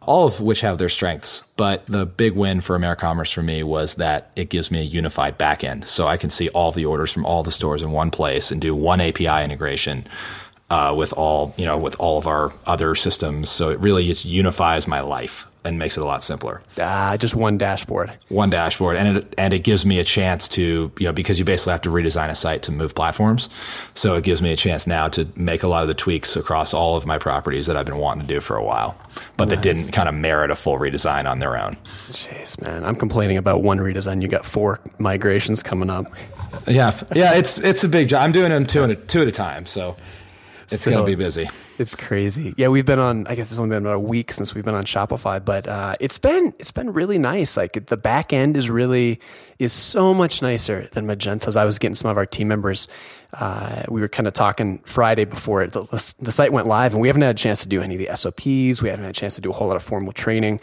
all 0.06 0.26
of 0.26 0.40
which 0.40 0.60
have 0.60 0.78
their 0.78 0.88
strengths. 0.88 1.42
But 1.56 1.86
the 1.86 2.06
big 2.06 2.34
win 2.34 2.60
for 2.60 2.78
AmeriCommerce 2.78 3.32
for 3.32 3.42
me 3.42 3.62
was 3.62 3.94
that 3.94 4.30
it 4.36 4.48
gives 4.48 4.70
me 4.70 4.80
a 4.80 4.82
unified 4.82 5.38
backend. 5.38 5.88
So 5.88 6.06
I 6.06 6.16
can 6.16 6.30
see 6.30 6.48
all 6.50 6.72
the 6.72 6.84
orders 6.84 7.12
from 7.12 7.26
all 7.26 7.42
the 7.42 7.50
stores 7.50 7.82
in 7.82 7.90
one 7.90 8.10
place 8.10 8.50
and 8.50 8.60
do 8.60 8.74
one 8.74 9.00
API 9.00 9.44
integration 9.44 10.06
uh, 10.70 10.94
with 10.96 11.12
all, 11.12 11.54
you 11.56 11.64
know, 11.64 11.78
with 11.78 11.96
all 11.98 12.18
of 12.18 12.26
our 12.26 12.52
other 12.66 12.94
systems. 12.94 13.50
So 13.50 13.70
it 13.70 13.78
really 13.80 14.06
just 14.06 14.24
unifies 14.24 14.88
my 14.88 15.00
life 15.00 15.46
and 15.64 15.78
makes 15.78 15.96
it 15.96 16.00
a 16.00 16.04
lot 16.04 16.22
simpler. 16.22 16.62
Ah, 16.78 17.16
just 17.16 17.34
one 17.34 17.56
dashboard. 17.56 18.12
One 18.28 18.50
dashboard, 18.50 18.96
and 18.96 19.18
it 19.18 19.34
and 19.38 19.54
it 19.54 19.64
gives 19.64 19.86
me 19.86 19.98
a 19.98 20.04
chance 20.04 20.48
to 20.50 20.92
you 20.98 21.06
know 21.06 21.12
because 21.12 21.38
you 21.38 21.44
basically 21.44 21.72
have 21.72 21.80
to 21.82 21.90
redesign 21.90 22.28
a 22.28 22.34
site 22.34 22.62
to 22.64 22.72
move 22.72 22.94
platforms, 22.94 23.48
so 23.94 24.14
it 24.14 24.24
gives 24.24 24.42
me 24.42 24.52
a 24.52 24.56
chance 24.56 24.86
now 24.86 25.08
to 25.08 25.26
make 25.36 25.62
a 25.62 25.68
lot 25.68 25.82
of 25.82 25.88
the 25.88 25.94
tweaks 25.94 26.36
across 26.36 26.74
all 26.74 26.96
of 26.96 27.06
my 27.06 27.18
properties 27.18 27.66
that 27.66 27.76
I've 27.76 27.86
been 27.86 27.96
wanting 27.96 28.26
to 28.26 28.34
do 28.34 28.40
for 28.40 28.56
a 28.56 28.64
while, 28.64 28.98
but 29.36 29.48
nice. 29.48 29.56
that 29.56 29.62
didn't 29.62 29.92
kind 29.92 30.08
of 30.08 30.14
merit 30.14 30.50
a 30.50 30.56
full 30.56 30.78
redesign 30.78 31.28
on 31.28 31.38
their 31.38 31.56
own. 31.56 31.76
Jeez, 32.10 32.60
man, 32.60 32.84
I'm 32.84 32.96
complaining 32.96 33.38
about 33.38 33.62
one 33.62 33.78
redesign. 33.78 34.20
You 34.20 34.28
got 34.28 34.44
four 34.44 34.80
migrations 34.98 35.62
coming 35.62 35.90
up. 35.90 36.12
Yeah, 36.66 36.98
yeah, 37.14 37.34
it's 37.34 37.58
it's 37.58 37.84
a 37.84 37.88
big 37.88 38.08
job. 38.08 38.22
I'm 38.22 38.32
doing 38.32 38.50
them 38.50 38.66
two 38.66 38.84
at 38.84 38.90
a, 38.90 38.96
two 38.96 39.22
at 39.22 39.28
a 39.28 39.32
time, 39.32 39.66
so 39.66 39.96
it's 40.70 40.82
so, 40.82 40.90
going 40.90 41.04
to 41.04 41.10
be 41.10 41.16
busy. 41.16 41.48
It's 41.78 41.94
crazy. 41.94 42.54
Yeah, 42.56 42.68
we've 42.68 42.86
been 42.86 42.98
on. 42.98 43.26
I 43.26 43.34
guess 43.34 43.50
it's 43.50 43.58
only 43.58 43.74
been 43.74 43.84
about 43.84 43.96
a 43.96 44.00
week 44.00 44.32
since 44.32 44.54
we've 44.54 44.64
been 44.64 44.74
on 44.74 44.84
Shopify, 44.84 45.44
but 45.44 45.66
uh, 45.66 45.96
it's 46.00 46.18
been 46.18 46.54
it's 46.58 46.70
been 46.70 46.92
really 46.92 47.18
nice. 47.18 47.56
Like 47.56 47.86
the 47.86 47.96
back 47.96 48.32
end 48.32 48.56
is 48.56 48.70
really 48.70 49.20
is 49.58 49.72
so 49.72 50.14
much 50.14 50.42
nicer 50.42 50.88
than 50.92 51.06
Magento's. 51.06 51.56
I 51.56 51.64
was 51.64 51.78
getting 51.78 51.94
some 51.94 52.10
of 52.10 52.16
our 52.16 52.26
team 52.26 52.48
members. 52.48 52.88
Uh, 53.32 53.82
we 53.88 54.00
were 54.00 54.08
kind 54.08 54.26
of 54.26 54.34
talking 54.34 54.78
Friday 54.80 55.24
before 55.24 55.62
it, 55.64 55.72
the, 55.72 56.14
the, 56.20 56.30
site 56.30 56.52
went 56.52 56.68
live, 56.68 56.92
and 56.92 57.00
we 57.00 57.08
haven't 57.08 57.22
had 57.22 57.34
a 57.34 57.38
chance 57.38 57.62
to 57.62 57.68
do 57.68 57.82
any 57.82 57.96
of 57.96 57.98
the 57.98 58.14
SOPs. 58.14 58.80
We 58.80 58.88
haven't 58.88 59.04
had 59.04 59.10
a 59.10 59.18
chance 59.18 59.34
to 59.34 59.40
do 59.40 59.50
a 59.50 59.52
whole 59.52 59.66
lot 59.66 59.76
of 59.76 59.82
formal 59.82 60.12
training, 60.12 60.60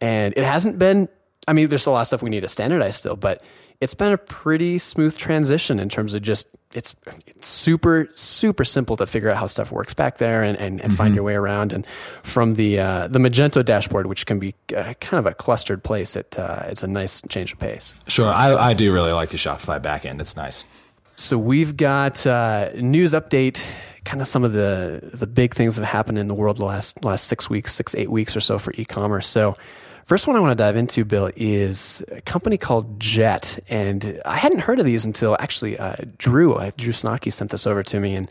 and 0.00 0.34
it 0.36 0.44
hasn't 0.44 0.78
been. 0.78 1.08
I 1.48 1.54
mean, 1.54 1.68
there's 1.68 1.86
a 1.86 1.90
lot 1.90 2.02
of 2.02 2.06
stuff 2.06 2.22
we 2.22 2.30
need 2.30 2.40
to 2.40 2.48
standardize 2.48 2.96
still, 2.96 3.16
but 3.16 3.42
it's 3.80 3.94
been 3.94 4.12
a 4.12 4.18
pretty 4.18 4.78
smooth 4.78 5.16
transition 5.16 5.80
in 5.80 5.88
terms 5.88 6.14
of 6.14 6.22
just 6.22 6.48
it's, 6.72 6.94
it's 7.26 7.48
super 7.48 8.08
super 8.12 8.64
simple 8.64 8.96
to 8.96 9.06
figure 9.06 9.30
out 9.30 9.36
how 9.36 9.46
stuff 9.46 9.72
works 9.72 9.94
back 9.94 10.18
there 10.18 10.42
and, 10.42 10.56
and, 10.58 10.80
and 10.80 10.90
mm-hmm. 10.90 10.96
find 10.96 11.14
your 11.14 11.24
way 11.24 11.34
around. 11.34 11.72
And 11.72 11.86
from 12.22 12.54
the 12.54 12.78
uh, 12.78 13.08
the 13.08 13.18
Magento 13.18 13.64
dashboard 13.64 14.06
which 14.06 14.26
can 14.26 14.38
be 14.38 14.54
uh, 14.76 14.94
kind 15.00 15.18
of 15.18 15.26
a 15.26 15.34
clustered 15.34 15.82
place 15.82 16.14
it 16.14 16.38
uh, 16.38 16.64
it's 16.68 16.82
a 16.82 16.88
nice 16.88 17.22
change 17.28 17.52
of 17.52 17.58
pace. 17.58 17.94
Sure. 18.06 18.28
I, 18.28 18.54
I 18.54 18.74
do 18.74 18.92
really 18.92 19.12
like 19.12 19.30
the 19.30 19.38
Shopify 19.38 19.80
backend. 19.80 20.20
It's 20.20 20.36
nice. 20.36 20.66
So 21.16 21.36
we've 21.36 21.76
got 21.76 22.26
uh, 22.26 22.70
news 22.74 23.12
update 23.12 23.64
kind 24.04 24.20
of 24.20 24.26
some 24.26 24.44
of 24.44 24.52
the 24.52 25.10
the 25.12 25.26
big 25.26 25.54
things 25.54 25.76
that 25.76 25.84
have 25.84 25.92
happened 25.92 26.18
in 26.18 26.28
the 26.28 26.34
world 26.34 26.56
the 26.56 26.64
last 26.64 27.04
last 27.04 27.26
six 27.26 27.50
weeks 27.50 27.74
six 27.74 27.94
eight 27.94 28.10
weeks 28.10 28.36
or 28.36 28.40
so 28.40 28.58
for 28.58 28.72
e-commerce. 28.76 29.26
So 29.26 29.56
First 30.10 30.26
one 30.26 30.34
I 30.34 30.40
want 30.40 30.50
to 30.50 30.60
dive 30.60 30.74
into, 30.74 31.04
Bill, 31.04 31.30
is 31.36 32.02
a 32.10 32.20
company 32.20 32.58
called 32.58 32.98
Jet. 32.98 33.60
And 33.68 34.20
I 34.24 34.38
hadn't 34.38 34.58
heard 34.58 34.80
of 34.80 34.84
these 34.84 35.06
until 35.06 35.36
actually 35.38 35.78
uh, 35.78 35.94
Drew, 36.18 36.54
uh, 36.54 36.72
Drew 36.76 36.92
Sanocki 36.92 37.32
sent 37.32 37.52
this 37.52 37.64
over 37.64 37.84
to 37.84 38.00
me. 38.00 38.16
And 38.16 38.28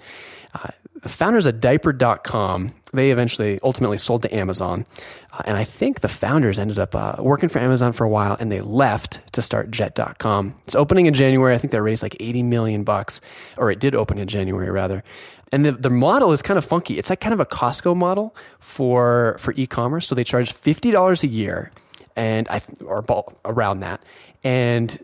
uh, 0.54 0.72
the 1.02 1.08
founders 1.08 1.46
of 1.46 1.62
diaper.com, 1.62 2.72
they 2.92 3.12
eventually 3.12 3.60
ultimately 3.64 3.98
sold 3.98 4.24
to 4.24 4.36
Amazon. 4.36 4.86
Uh, 5.32 5.44
and 5.46 5.56
I 5.56 5.64
think 5.64 6.02
the 6.02 6.10
founders 6.10 6.60
ended 6.60 6.80
up 6.80 6.96
uh, 6.96 7.16
working 7.20 7.48
for 7.48 7.60
Amazon 7.60 7.94
for 7.94 8.04
a 8.04 8.10
while 8.10 8.36
and 8.38 8.52
they 8.52 8.60
left 8.60 9.22
to 9.32 9.42
start 9.42 9.72
jet.com. 9.72 10.56
It's 10.66 10.76
opening 10.76 11.06
in 11.06 11.14
January. 11.14 11.56
I 11.56 11.60
think 11.60 11.72
they 11.72 11.80
raised 11.80 12.04
like 12.04 12.18
80 12.20 12.44
million 12.44 12.84
bucks, 12.84 13.22
or 13.58 13.72
it 13.72 13.80
did 13.80 13.96
open 13.96 14.18
in 14.18 14.28
January 14.28 14.70
rather 14.70 15.02
and 15.52 15.66
the, 15.66 15.72
the 15.72 15.90
model 15.90 16.32
is 16.32 16.42
kind 16.42 16.58
of 16.58 16.66
funky. 16.66 16.98
It's 16.98 17.10
like 17.10 17.20
kind 17.20 17.34
of 17.34 17.40
a 17.40 17.46
Costco 17.46 17.96
model 17.96 18.36
for 18.60 19.36
for 19.40 19.54
e-commerce. 19.54 20.08
So 20.08 20.16
they 20.16 20.24
charge 20.24 20.52
fifty 20.52 20.92
dollars 20.92 21.24
a 21.24 21.28
year, 21.28 21.72
and 22.16 22.48
I 22.50 22.62
or 22.86 23.04
around 23.46 23.80
that, 23.82 24.02
and 24.44 24.98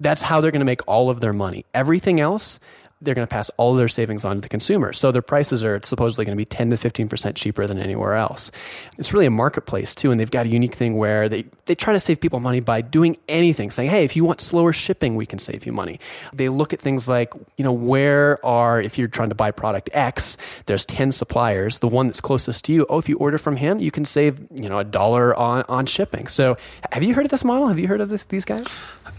that's 0.00 0.22
how 0.22 0.40
they're 0.40 0.50
going 0.50 0.60
to 0.60 0.66
make 0.66 0.86
all 0.86 1.10
of 1.10 1.20
their 1.20 1.32
money. 1.32 1.64
Everything 1.72 2.20
else 2.20 2.58
they're 3.04 3.14
going 3.14 3.26
to 3.26 3.30
pass 3.30 3.50
all 3.56 3.74
their 3.74 3.88
savings 3.88 4.24
on 4.24 4.36
to 4.36 4.40
the 4.40 4.48
consumer. 4.48 4.92
So 4.92 5.12
their 5.12 5.22
prices 5.22 5.64
are 5.64 5.80
supposedly 5.82 6.24
going 6.24 6.36
to 6.36 6.40
be 6.40 6.44
10 6.44 6.70
to 6.70 6.76
15% 6.76 7.34
cheaper 7.34 7.66
than 7.66 7.78
anywhere 7.78 8.14
else. 8.14 8.50
It's 8.98 9.12
really 9.12 9.26
a 9.26 9.30
marketplace 9.30 9.94
too. 9.94 10.10
And 10.10 10.18
they've 10.18 10.30
got 10.30 10.46
a 10.46 10.48
unique 10.48 10.74
thing 10.74 10.96
where 10.96 11.28
they, 11.28 11.44
they 11.66 11.74
try 11.74 11.92
to 11.92 12.00
save 12.00 12.20
people 12.20 12.40
money 12.40 12.60
by 12.60 12.80
doing 12.80 13.16
anything, 13.28 13.70
saying, 13.70 13.90
hey, 13.90 14.04
if 14.04 14.16
you 14.16 14.24
want 14.24 14.40
slower 14.40 14.72
shipping, 14.72 15.14
we 15.14 15.26
can 15.26 15.38
save 15.38 15.66
you 15.66 15.72
money. 15.72 16.00
They 16.32 16.48
look 16.48 16.72
at 16.72 16.80
things 16.80 17.08
like, 17.08 17.32
you 17.56 17.64
know, 17.64 17.72
where 17.72 18.44
are, 18.44 18.80
if 18.80 18.98
you're 18.98 19.08
trying 19.08 19.28
to 19.28 19.34
buy 19.34 19.50
product 19.50 19.90
X, 19.92 20.36
there's 20.66 20.86
10 20.86 21.12
suppliers. 21.12 21.78
The 21.80 21.88
one 21.88 22.06
that's 22.06 22.20
closest 22.20 22.64
to 22.66 22.72
you, 22.72 22.86
oh, 22.88 22.98
if 22.98 23.08
you 23.08 23.16
order 23.16 23.38
from 23.38 23.56
him, 23.56 23.78
you 23.80 23.90
can 23.90 24.04
save, 24.04 24.40
you 24.54 24.68
know, 24.68 24.78
a 24.78 24.84
dollar 24.84 25.34
on, 25.36 25.64
on 25.68 25.86
shipping. 25.86 26.26
So 26.26 26.56
have 26.92 27.02
you 27.02 27.14
heard 27.14 27.24
of 27.24 27.30
this 27.30 27.44
model? 27.44 27.68
Have 27.68 27.78
you 27.78 27.88
heard 27.88 28.00
of 28.00 28.08
this, 28.08 28.24
these 28.24 28.44
guys? 28.44 28.74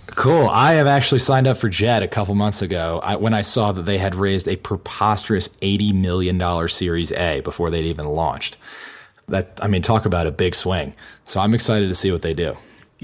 Cool. 0.08 0.48
I 0.48 0.74
have 0.74 0.88
actually 0.88 1.20
signed 1.20 1.48
up 1.48 1.58
for 1.58 1.68
Jet 1.68 2.04
a 2.04 2.08
couple 2.08 2.36
months 2.36 2.62
ago 2.62 3.00
I, 3.04 3.16
when 3.16 3.34
I 3.34 3.42
saw 3.42 3.72
that 3.72 3.84
they 3.84 3.98
had 3.98 4.16
raised 4.16 4.48
a 4.48 4.56
preposterous 4.56 5.50
$80 5.50 5.94
million 5.94 6.70
Series 6.70 7.12
A 7.12 7.42
before 7.42 7.70
they'd 7.70 7.86
even 7.86 8.06
launched. 8.06 8.58
That, 9.28 9.60
I 9.62 9.68
mean, 9.68 9.82
talk 9.82 10.06
about 10.06 10.28
a 10.28 10.32
big 10.32 10.54
swing. 10.54 10.94
So 11.26 11.40
I'm 11.40 11.54
excited 11.54 11.90
to 11.90 11.96
see 11.96 12.12
what 12.12 12.22
they 12.22 12.34
do. 12.34 12.56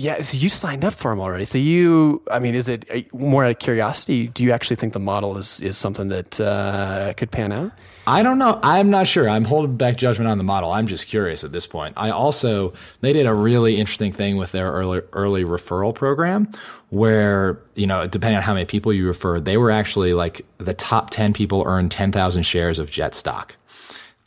Yeah, 0.01 0.20
so 0.22 0.36
you 0.36 0.50
signed 0.50 0.84
up 0.84 0.93
for 0.93 1.12
them 1.12 1.20
already. 1.20 1.46
So 1.46 1.60
you, 1.60 2.24
I 2.31 2.39
mean, 2.39 2.55
is 2.55 2.67
it 2.67 3.13
more 3.13 3.46
out 3.46 3.51
of 3.51 3.60
curiosity? 3.60 4.27
Do 4.27 4.43
you 4.43 4.51
actually 4.51 4.77
think 4.77 4.93
the 4.93 5.00
model 5.00 5.38
is, 5.38 5.62
is 5.62 5.77
something 5.77 6.08
that 6.08 6.39
uh, 6.41 7.13
could 7.15 7.29
pan 7.29 7.51
out? 7.51 7.72
I 8.08 8.24
don't 8.24 8.39
know. 8.39 8.60
I'm 8.63 8.89
not 8.89 9.05
sure. 9.05 9.29
I'm 9.29 9.43
holding 9.46 9.77
back 9.77 9.98
judgment 9.98 10.27
on 10.27 10.39
the 10.39 10.43
model. 10.43 10.72
I'm 10.72 10.88
just 10.88 11.08
curious 11.08 11.43
at 11.43 11.51
this 11.51 11.67
point. 11.67 11.93
I 11.98 12.10
also 12.10 12.74
they 13.01 13.13
did 13.13 13.27
a 13.27 13.34
really 13.34 13.77
interesting 13.77 14.12
thing 14.12 14.38
with 14.38 14.51
their 14.51 14.72
early 14.72 15.01
early 15.13 15.43
referral 15.43 15.93
program 15.93 16.51
where, 16.89 17.60
you 17.75 17.86
know, 17.86 18.08
depending 18.08 18.38
on 18.38 18.41
how 18.41 18.55
many 18.55 18.65
people 18.65 18.91
you 18.91 19.05
refer, 19.08 19.39
they 19.39 19.55
were 19.55 19.70
actually 19.70 20.15
like 20.15 20.43
the 20.58 20.74
top 20.74 21.12
10 21.12 21.34
people 21.34 21.63
earn 21.67 21.89
10,000 21.89 22.41
shares 22.41 22.79
of 22.79 22.89
Jet 22.89 23.13
stock. 23.13 23.55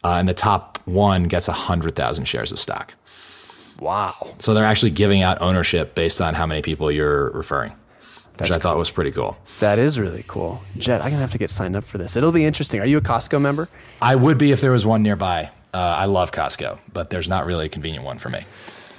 Uh, 0.05 0.19
and 0.19 0.29
the 0.29 0.35
top 0.35 0.79
1 0.85 1.25
gets 1.25 1.49
100,000 1.49 2.27
shares 2.27 2.53
of 2.53 2.61
stock. 2.61 2.95
Wow. 3.85 4.35
So 4.39 4.55
they're 4.55 4.65
actually 4.65 4.93
giving 4.93 5.21
out 5.21 5.43
ownership 5.43 5.95
based 5.95 6.23
on 6.23 6.33
how 6.33 6.47
many 6.47 6.63
people 6.63 6.91
you're 6.91 7.31
referring. 7.33 7.75
That's 8.39 8.51
which 8.51 8.51
I 8.51 8.55
cool. 8.55 8.61
thought 8.63 8.79
was 8.79 8.91
pretty 8.91 9.13
cool. 9.13 9.37
That 9.61 9.79
is 9.79 10.01
really 10.01 10.25
cool. 10.27 10.63
Jet, 10.79 11.03
I'm 11.03 11.11
gonna 11.11 11.21
have 11.21 11.33
to 11.33 11.39
get 11.39 11.51
signed 11.51 11.77
up 11.77 11.85
for 11.85 11.99
this. 11.99 12.17
It'll 12.17 12.33
be 12.33 12.47
interesting. 12.47 12.81
Are 12.81 12.87
you 12.87 12.97
a 12.97 13.03
Costco 13.03 13.41
member? 13.41 13.69
I 14.01 14.17
would 14.17 14.39
be 14.39 14.53
if 14.53 14.63
there 14.63 14.73
was 14.73 14.87
one 14.87 15.03
nearby. 15.03 15.51
Uh, 15.75 15.97
I 15.99 16.07
love 16.07 16.33
Costco, 16.33 16.79
but 16.95 17.11
there's 17.11 17.29
not 17.29 17.45
really 17.45 17.67
a 17.67 17.69
convenient 17.69 18.07
one 18.07 18.19
for 18.19 18.31
me. 18.31 18.45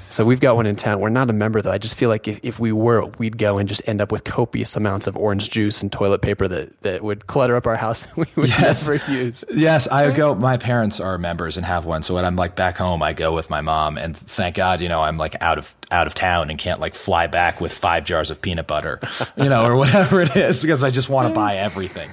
So 0.09 0.23
we've 0.23 0.39
got 0.39 0.55
one 0.55 0.65
in 0.65 0.77
town. 0.77 1.01
We're 1.01 1.09
not 1.09 1.29
a 1.29 1.33
member 1.33 1.61
though. 1.61 1.71
I 1.71 1.77
just 1.77 1.97
feel 1.97 2.07
like 2.09 2.27
if, 2.27 2.39
if 2.41 2.57
we 2.59 2.71
were, 2.71 3.05
we'd 3.17 3.37
go 3.37 3.57
and 3.57 3.67
just 3.67 3.81
end 3.85 3.99
up 3.99 4.13
with 4.13 4.23
copious 4.23 4.75
amounts 4.77 5.07
of 5.07 5.17
orange 5.17 5.49
juice 5.49 5.81
and 5.81 5.91
toilet 5.91 6.21
paper 6.21 6.47
that, 6.47 6.79
that 6.83 7.03
would 7.03 7.27
clutter 7.27 7.55
up 7.57 7.67
our 7.67 7.75
house. 7.75 8.07
we 8.15 8.25
would 8.37 8.47
Yes. 8.47 8.87
never 8.87 9.11
use. 9.11 9.43
Yes, 9.53 9.87
I 9.89 10.11
go. 10.11 10.33
My 10.33 10.55
parents 10.55 11.01
are 11.01 11.17
members 11.17 11.57
and 11.57 11.65
have 11.65 11.85
one. 11.85 12.01
So 12.01 12.15
when 12.15 12.23
I'm 12.23 12.37
like 12.37 12.55
back 12.55 12.77
home, 12.77 13.03
I 13.03 13.11
go 13.11 13.33
with 13.33 13.49
my 13.49 13.59
mom. 13.61 13.97
And 13.97 14.15
thank 14.15 14.55
God, 14.55 14.79
you 14.79 14.87
know, 14.87 15.01
I'm 15.01 15.17
like 15.17 15.35
out 15.41 15.57
of 15.57 15.75
out 15.91 16.07
of 16.07 16.13
town 16.15 16.49
and 16.49 16.57
can't 16.57 16.79
like 16.79 16.95
fly 16.95 17.27
back 17.27 17.59
with 17.59 17.73
five 17.73 18.05
jars 18.05 18.31
of 18.31 18.41
peanut 18.41 18.67
butter, 18.67 18.99
you 19.35 19.49
know, 19.49 19.65
or 19.65 19.75
whatever 19.77 20.21
it 20.21 20.35
is, 20.35 20.61
because 20.61 20.83
I 20.83 20.91
just 20.91 21.09
want 21.09 21.27
to 21.27 21.33
buy 21.33 21.57
everything. 21.57 22.09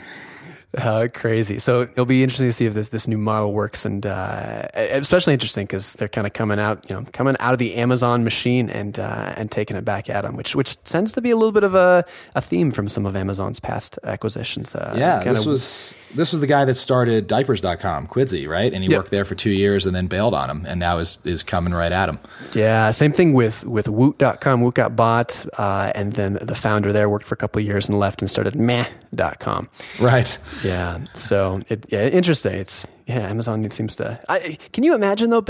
Uh, 0.77 1.07
crazy. 1.13 1.59
So 1.59 1.83
it'll 1.83 2.07
be 2.07 2.23
interesting 2.23 2.49
to 2.49 2.53
see 2.53 2.65
if 2.65 2.73
this 2.73 2.89
this 2.89 3.07
new 3.07 3.19
model 3.19 3.53
works, 3.53 3.85
and 3.85 4.07
uh, 4.07 4.69
especially 4.75 5.35
interesting 5.35 5.65
because 5.67 5.93
they're 5.95 6.09
kind 6.09 6.27
of 6.27 6.33
coming 6.33 6.59
out, 6.59 6.89
you 6.89 6.97
know, 6.97 7.05
coming 7.13 7.37
out 7.41 7.53
of 7.53 7.59
the 7.59 7.75
Amazon 7.75 8.25
machine 8.25 8.71
and 8.71 8.99
uh, 8.99 9.35
and 9.37 9.51
taking 9.51 9.77
it 9.77 9.85
back 9.85 10.09
at 10.09 10.23
them, 10.23 10.35
which 10.35 10.57
which 10.57 10.83
tends 10.85 11.13
to 11.13 11.21
be 11.21 11.31
a 11.31 11.37
little 11.37 11.53
bit 11.53 11.63
of 11.65 11.75
a, 11.75 12.05
a 12.35 12.41
theme 12.41 12.71
from 12.71 12.89
some 12.89 13.05
of 13.05 13.15
Amazon's 13.15 13.61
past 13.61 13.99
acquisitions. 14.05 14.75
Uh, 14.75 14.95
Yeah, 14.97 15.19
kinda- 15.19 15.35
this 15.35 15.45
was 15.47 15.95
this 16.15 16.33
was 16.33 16.41
the 16.41 16.47
guy 16.47 16.65
that 16.65 16.77
started 16.77 17.27
diapers.com, 17.27 18.07
Quidsi, 18.07 18.49
right? 18.49 18.73
And 18.73 18.83
he 18.83 18.89
Yep. 18.91 18.99
worked 18.99 19.11
there 19.11 19.25
for 19.27 19.35
two 19.35 19.51
years 19.51 19.85
and 19.87 19.95
then 19.95 20.07
bailed 20.07 20.33
on 20.35 20.49
him, 20.49 20.65
and 20.67 20.81
now 20.81 20.99
is 20.99 21.19
is 21.25 21.43
coming 21.43 21.75
right 21.75 21.93
at 21.93 22.09
him. 22.09 22.19
yeah. 22.55 22.91
Same 22.93 23.13
thing 23.13 23.35
with 23.35 23.65
with 23.67 23.89
Woot.com. 23.89 24.63
Woot 24.63 24.75
got 24.75 24.97
bought, 24.97 25.45
uh, 25.59 25.93
and 25.95 26.15
then 26.15 26.39
the 26.41 26.55
founder 26.55 26.93
there 26.95 27.11
worked 27.11 27.27
for 27.29 27.35
a 27.35 27.39
couple 27.39 27.61
of 27.61 27.67
years 27.67 27.89
and 27.91 27.99
left 27.99 28.23
and 28.23 28.31
started 28.31 28.55
Meh.com. 28.57 29.69
Right. 30.01 30.39
Yeah. 30.63 31.05
So 31.15 31.61
it, 31.69 31.87
yeah, 31.91 32.07
interesting. 32.07 32.55
It's 32.55 32.87
yeah. 33.07 33.29
Amazon 33.29 33.69
seems 33.71 33.97
to. 33.97 34.21
I, 34.29 34.59
can 34.73 34.85
you 34.85 34.95
imagine 34.95 35.31
though, 35.31 35.43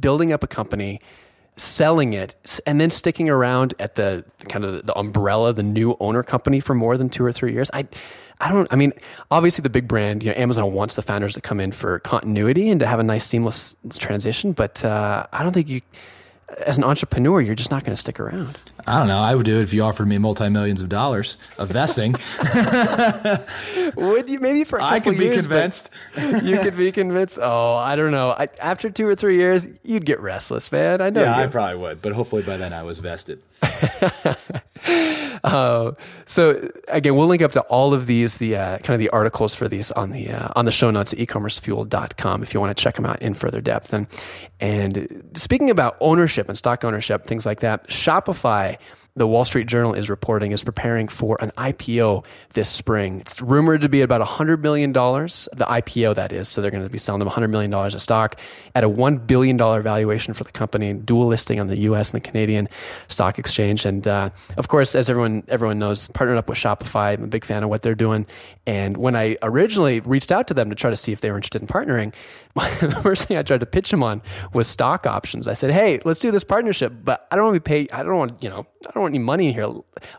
building 0.00 0.32
up 0.32 0.42
a 0.42 0.46
company, 0.46 1.00
selling 1.56 2.12
it, 2.12 2.60
and 2.66 2.80
then 2.80 2.90
sticking 2.90 3.28
around 3.28 3.74
at 3.78 3.94
the 3.96 4.24
kind 4.48 4.64
of 4.64 4.86
the 4.86 4.96
umbrella, 4.96 5.52
the 5.52 5.62
new 5.62 5.96
owner 6.00 6.22
company 6.22 6.60
for 6.60 6.74
more 6.74 6.96
than 6.96 7.08
two 7.08 7.24
or 7.24 7.32
three 7.32 7.52
years? 7.52 7.70
I. 7.72 7.86
I 8.40 8.52
don't. 8.52 8.72
I 8.72 8.76
mean, 8.76 8.92
obviously, 9.32 9.64
the 9.64 9.68
big 9.68 9.88
brand, 9.88 10.22
you 10.22 10.30
know, 10.30 10.36
Amazon 10.36 10.72
wants 10.72 10.94
the 10.94 11.02
founders 11.02 11.34
to 11.34 11.40
come 11.40 11.58
in 11.58 11.72
for 11.72 11.98
continuity 11.98 12.70
and 12.70 12.78
to 12.78 12.86
have 12.86 13.00
a 13.00 13.02
nice, 13.02 13.24
seamless 13.24 13.74
transition. 13.94 14.52
But 14.52 14.84
uh, 14.84 15.26
I 15.32 15.42
don't 15.42 15.52
think 15.52 15.68
you, 15.68 15.80
as 16.58 16.78
an 16.78 16.84
entrepreneur, 16.84 17.40
you're 17.40 17.54
just 17.54 17.70
not 17.70 17.84
going 17.84 17.94
to 17.94 18.00
stick 18.00 18.18
around. 18.18 18.60
I 18.86 18.98
don't 18.98 19.08
know. 19.08 19.18
I 19.18 19.34
would 19.34 19.44
do 19.44 19.58
it 19.58 19.62
if 19.62 19.74
you 19.74 19.82
offered 19.82 20.08
me 20.08 20.16
multi 20.18 20.48
millions 20.48 20.80
of 20.80 20.88
dollars 20.88 21.36
of 21.58 21.68
vesting. 21.68 22.14
Would 23.96 24.28
you? 24.30 24.40
Maybe 24.40 24.64
for 24.64 24.78
a 24.78 24.84
I 24.84 24.98
couple 25.00 25.12
years. 25.12 25.12
I 25.12 25.12
could 25.12 25.18
be 25.18 25.24
years, 25.24 25.42
convinced. 25.42 25.90
you 26.44 26.58
could 26.60 26.76
be 26.76 26.92
convinced. 26.92 27.38
Oh, 27.40 27.74
I 27.74 27.96
don't 27.96 28.12
know. 28.12 28.30
I, 28.30 28.48
after 28.60 28.88
two 28.90 29.06
or 29.06 29.14
three 29.14 29.36
years, 29.36 29.68
you'd 29.82 30.06
get 30.06 30.20
restless, 30.20 30.72
man. 30.72 31.00
I 31.00 31.10
know. 31.10 31.22
Yeah, 31.22 31.36
you. 31.36 31.42
I 31.44 31.46
probably 31.48 31.76
would, 31.76 32.00
but 32.02 32.12
hopefully 32.12 32.42
by 32.42 32.56
then 32.56 32.72
I 32.72 32.82
was 32.82 33.00
vested. 33.00 33.42
Uh, 35.44 35.92
so 36.24 36.70
again, 36.88 37.14
we'll 37.14 37.26
link 37.26 37.42
up 37.42 37.52
to 37.52 37.60
all 37.62 37.94
of 37.94 38.06
these, 38.06 38.38
the 38.38 38.56
uh, 38.56 38.78
kind 38.78 38.94
of 38.94 38.98
the 38.98 39.08
articles 39.10 39.54
for 39.54 39.68
these 39.68 39.90
on 39.92 40.10
the 40.10 40.30
uh, 40.30 40.48
on 40.56 40.64
the 40.64 40.72
show 40.72 40.90
notes 40.90 41.12
at 41.12 41.18
ecommercefuel.com 41.18 42.42
if 42.42 42.54
you 42.54 42.60
want 42.60 42.76
to 42.76 42.82
check 42.82 42.96
them 42.96 43.06
out 43.06 43.20
in 43.22 43.34
further 43.34 43.60
depth. 43.60 43.92
And 43.92 44.06
and 44.60 45.30
speaking 45.34 45.70
about 45.70 45.96
ownership 46.00 46.48
and 46.48 46.58
stock 46.58 46.84
ownership, 46.84 47.24
things 47.24 47.46
like 47.46 47.60
that, 47.60 47.88
Shopify. 47.88 48.78
The 49.18 49.26
Wall 49.26 49.44
Street 49.44 49.66
Journal 49.66 49.94
is 49.94 50.08
reporting 50.08 50.52
is 50.52 50.62
preparing 50.62 51.08
for 51.08 51.36
an 51.40 51.50
IPO 51.58 52.24
this 52.54 52.68
spring. 52.68 53.20
It's 53.20 53.42
rumored 53.42 53.80
to 53.82 53.88
be 53.88 54.00
about 54.00 54.26
$100 54.26 54.60
million, 54.60 54.92
the 54.92 55.66
IPO 55.68 56.14
that 56.14 56.32
is. 56.32 56.48
So 56.48 56.62
they're 56.62 56.70
going 56.70 56.84
to 56.84 56.88
be 56.88 56.98
selling 56.98 57.18
them 57.18 57.28
$100 57.28 57.50
million 57.50 57.72
of 57.74 58.00
stock 58.00 58.36
at 58.74 58.84
a 58.84 58.88
$1 58.88 59.26
billion 59.26 59.58
valuation 59.58 60.34
for 60.34 60.44
the 60.44 60.52
company, 60.52 60.92
dual 60.94 61.26
listing 61.26 61.58
on 61.58 61.66
the 61.66 61.80
US 61.80 62.12
and 62.12 62.22
the 62.22 62.28
Canadian 62.28 62.68
stock 63.08 63.38
exchange. 63.38 63.84
And 63.84 64.06
uh, 64.06 64.30
of 64.56 64.68
course, 64.68 64.94
as 64.94 65.10
everyone 65.10 65.42
everyone 65.48 65.78
knows, 65.78 66.08
partnered 66.10 66.38
up 66.38 66.48
with 66.48 66.58
Shopify. 66.58 67.14
I'm 67.14 67.24
a 67.24 67.26
big 67.26 67.44
fan 67.44 67.62
of 67.62 67.70
what 67.70 67.82
they're 67.82 67.94
doing. 67.94 68.26
And 68.66 68.96
when 68.96 69.16
I 69.16 69.36
originally 69.42 70.00
reached 70.00 70.30
out 70.30 70.46
to 70.48 70.54
them 70.54 70.68
to 70.70 70.76
try 70.76 70.90
to 70.90 70.96
see 70.96 71.10
if 71.12 71.20
they 71.20 71.30
were 71.30 71.38
interested 71.38 71.62
in 71.62 71.68
partnering, 71.68 72.14
the 72.54 73.00
first 73.02 73.26
thing 73.26 73.36
I 73.36 73.42
tried 73.42 73.60
to 73.60 73.66
pitch 73.66 73.90
them 73.90 74.02
on 74.02 74.22
was 74.52 74.66
stock 74.66 75.06
options. 75.06 75.48
I 75.48 75.54
said, 75.54 75.70
"Hey, 75.70 76.00
let's 76.04 76.20
do 76.20 76.30
this 76.30 76.44
partnership, 76.44 76.92
but 77.04 77.26
I 77.30 77.36
don't 77.36 77.46
want 77.46 77.54
to 77.54 77.60
paid. 77.60 77.92
I 77.92 78.02
don't 78.02 78.16
want 78.16 78.42
you 78.42 78.48
know, 78.50 78.66
I 78.86 78.90
don't 78.92 79.02
want 79.02 79.12
any 79.12 79.18
money 79.24 79.48
in 79.48 79.54
here. 79.54 79.66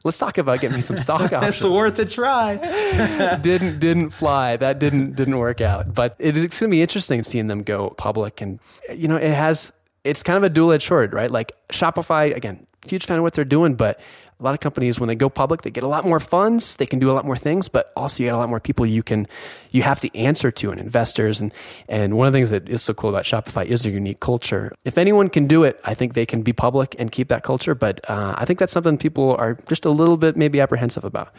Let's 0.04 0.18
talk 0.18 0.38
about 0.38 0.60
getting 0.60 0.76
me 0.76 0.82
some 0.82 0.98
stock 1.06 1.32
options." 1.34 1.56
It's 1.56 1.64
worth 1.64 1.98
a 2.00 2.06
try. 2.06 2.58
didn't 3.42 3.80
didn't 3.80 4.10
fly. 4.10 4.58
That 4.58 4.80
didn't 4.80 5.16
didn't 5.16 5.38
work 5.38 5.62
out. 5.62 5.94
But 5.94 6.16
it- 6.20 6.36
it's 6.38 6.60
going 6.60 6.70
to 6.70 6.76
be 6.76 6.82
interesting 6.82 7.24
seeing 7.24 7.48
them 7.48 7.64
go 7.64 7.92
public, 7.92 8.42
and 8.42 8.60
you 8.94 9.08
know, 9.08 9.16
it 9.16 9.34
has 9.34 9.72
it's 10.04 10.24
kind 10.24 10.38
of 10.38 10.44
a 10.44 10.50
dual 10.50 10.72
edged 10.72 10.88
sword, 10.88 11.14
right? 11.14 11.32
Like 11.32 11.52
Shopify, 11.70 12.36
again, 12.36 12.66
huge 12.88 13.06
fan 13.06 13.18
of 13.18 13.24
what 13.24 13.34
they're 13.34 13.46
doing, 13.46 13.76
but 13.76 14.00
a 14.40 14.44
lot 14.44 14.54
of 14.54 14.62
companies 14.62 15.00
when 15.00 15.08
they 15.08 15.16
go 15.16 15.30
public, 15.30 15.64
they 15.64 15.70
get 15.70 15.84
a 15.84 15.88
lot 15.88 16.06
more 16.06 16.20
funds, 16.20 16.78
they 16.78 16.86
can 16.86 17.00
do 17.00 17.12
a 17.12 17.14
lot 17.14 17.26
more 17.26 17.36
things, 17.36 17.68
but 17.68 17.92
also 17.96 18.24
you 18.24 18.30
get 18.30 18.36
a 18.36 18.40
lot 18.40 18.48
more 18.48 18.60
people 18.60 18.86
you 18.86 19.04
can 19.04 19.28
you 19.72 19.84
have 19.84 20.00
to 20.00 20.18
answer 20.18 20.50
to 20.50 20.72
and 20.72 20.80
investors 20.80 21.42
and 21.42 21.54
and 21.90 22.18
one 22.18 22.28
of 22.28 22.34
the 22.34 22.38
things 22.38 22.52
that 22.52 22.70
is 22.70 22.82
so 22.82 22.94
cool 22.94 23.10
about 23.10 23.26
Shopify 23.26 23.66
is 23.66 23.84
their 23.84 23.92
unique 23.92 24.20
culture. 24.20 24.74
If 24.86 24.98
anyone 24.98 25.30
can 25.30 25.48
do 25.48 25.64
it, 25.64 25.80
I 25.84 25.94
think 25.94 26.14
they 26.14 26.26
can 26.26 26.42
be 26.42 26.54
public 26.54 26.96
and 26.98 27.12
keep 27.12 27.28
that 27.28 27.44
culture. 27.44 27.76
But 27.76 28.10
uh, 28.10 28.36
I 28.38 28.46
think 28.46 28.60
that's 28.60 28.72
something 28.72 28.98
people 28.98 29.36
are 29.36 29.56
just 29.68 29.86
a 29.86 29.90
little 29.90 30.18
bit 30.18 30.38
maybe 30.38 30.62
apprehensive 30.62 31.04
about. 31.04 31.34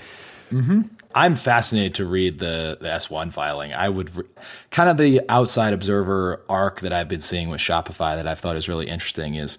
I'm 1.14 1.36
fascinated 1.36 1.94
to 1.96 2.04
read 2.04 2.38
the, 2.38 2.78
the 2.80 2.88
S1 2.88 3.32
filing. 3.32 3.72
I 3.72 3.88
would 3.88 4.16
re- 4.16 4.24
kind 4.70 4.88
of 4.88 4.96
the 4.96 5.20
outside 5.28 5.72
observer 5.72 6.42
arc 6.48 6.80
that 6.80 6.92
I've 6.92 7.08
been 7.08 7.20
seeing 7.20 7.48
with 7.48 7.60
Shopify 7.60 8.16
that 8.16 8.26
I've 8.26 8.38
thought 8.38 8.56
is 8.56 8.68
really 8.68 8.86
interesting 8.86 9.34
is 9.34 9.58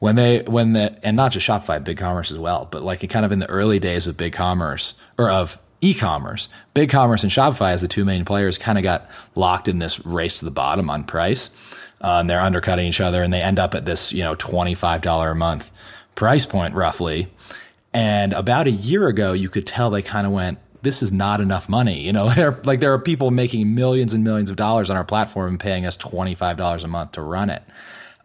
when 0.00 0.16
they, 0.16 0.40
when 0.42 0.72
the, 0.72 0.98
and 1.02 1.16
not 1.16 1.30
just 1.30 1.46
Shopify, 1.46 1.82
BigCommerce 1.82 2.32
as 2.32 2.38
well, 2.38 2.66
but 2.70 2.82
like 2.82 3.08
kind 3.08 3.24
of 3.24 3.32
in 3.32 3.38
the 3.38 3.48
early 3.48 3.78
days 3.78 4.08
of 4.08 4.16
BigCommerce 4.16 4.94
or 5.16 5.30
of 5.30 5.60
e-commerce, 5.82 6.48
BigCommerce 6.74 7.22
and 7.22 7.30
Shopify 7.30 7.72
as 7.72 7.82
the 7.82 7.88
two 7.88 8.04
main 8.04 8.24
players 8.24 8.58
kind 8.58 8.78
of 8.78 8.84
got 8.84 9.08
locked 9.34 9.68
in 9.68 9.78
this 9.78 10.04
race 10.04 10.38
to 10.40 10.46
the 10.46 10.50
bottom 10.50 10.90
on 10.90 11.04
price. 11.04 11.50
Uh, 12.02 12.18
and 12.20 12.30
they're 12.30 12.40
undercutting 12.40 12.86
each 12.86 13.00
other 13.00 13.22
and 13.22 13.32
they 13.32 13.42
end 13.42 13.58
up 13.58 13.74
at 13.74 13.84
this, 13.84 14.10
you 14.10 14.22
know, 14.22 14.34
$25 14.34 15.30
a 15.30 15.34
month 15.34 15.70
price 16.14 16.46
point 16.46 16.74
roughly. 16.74 17.28
And 17.92 18.32
about 18.32 18.66
a 18.66 18.70
year 18.70 19.06
ago, 19.06 19.34
you 19.34 19.50
could 19.50 19.66
tell 19.66 19.90
they 19.90 20.00
kind 20.00 20.26
of 20.26 20.32
went, 20.32 20.58
this 20.80 21.02
is 21.02 21.12
not 21.12 21.42
enough 21.42 21.68
money. 21.68 22.00
You 22.00 22.14
know, 22.14 22.28
they're, 22.34 22.58
like 22.64 22.80
there 22.80 22.94
are 22.94 22.98
people 22.98 23.30
making 23.30 23.74
millions 23.74 24.14
and 24.14 24.24
millions 24.24 24.48
of 24.48 24.56
dollars 24.56 24.88
on 24.88 24.96
our 24.96 25.04
platform 25.04 25.50
and 25.50 25.60
paying 25.60 25.84
us 25.84 25.98
$25 25.98 26.84
a 26.84 26.88
month 26.88 27.12
to 27.12 27.22
run 27.22 27.50
it. 27.50 27.62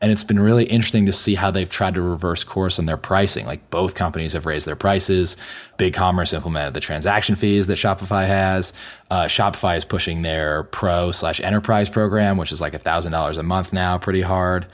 And 0.01 0.11
it's 0.11 0.23
been 0.23 0.39
really 0.39 0.65
interesting 0.65 1.05
to 1.05 1.13
see 1.13 1.35
how 1.35 1.51
they've 1.51 1.69
tried 1.69 1.95
to 1.95 2.01
reverse 2.01 2.43
course 2.43 2.79
on 2.79 2.85
their 2.85 2.97
pricing. 2.97 3.45
Like 3.45 3.69
both 3.69 3.95
companies 3.95 4.33
have 4.33 4.45
raised 4.45 4.67
their 4.67 4.75
prices. 4.75 5.37
BigCommerce 5.77 6.33
implemented 6.33 6.73
the 6.73 6.79
transaction 6.79 7.35
fees 7.35 7.67
that 7.67 7.77
Shopify 7.77 8.27
has. 8.27 8.73
Uh, 9.09 9.25
Shopify 9.25 9.77
is 9.77 9.85
pushing 9.85 10.21
their 10.21 10.63
pro 10.63 11.11
slash 11.11 11.39
enterprise 11.39 11.89
program, 11.89 12.37
which 12.37 12.51
is 12.51 12.61
like 12.61 12.73
a 12.73 12.79
thousand 12.79 13.13
dollars 13.13 13.37
a 13.37 13.43
month 13.43 13.71
now, 13.71 13.97
pretty 13.97 14.21
hard. 14.21 14.67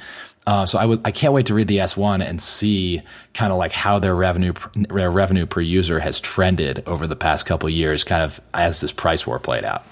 Uh, 0.48 0.66
so 0.66 0.80
I 0.80 0.86
would, 0.86 1.02
I 1.06 1.12
can't 1.12 1.34
wait 1.34 1.46
to 1.48 1.54
read 1.54 1.68
the 1.68 1.78
S1 1.78 2.24
and 2.26 2.42
see 2.42 3.04
kind 3.34 3.52
of 3.52 3.60
like 3.60 3.72
how 3.72 4.00
their 4.00 4.16
revenue, 4.16 4.54
their 4.74 5.12
revenue 5.12 5.46
per 5.46 5.62
user 5.62 6.00
has 6.00 6.20
trended 6.20 6.84
over 6.88 7.06
the 7.06 7.16
past 7.16 7.46
couple 7.46 7.70
years, 7.70 8.04
kind 8.04 8.24
of 8.24 8.42
as 8.54 8.82
this 8.82 8.92
price 8.92 9.28
war 9.28 9.40
played 9.40 9.64
out. 9.64 9.86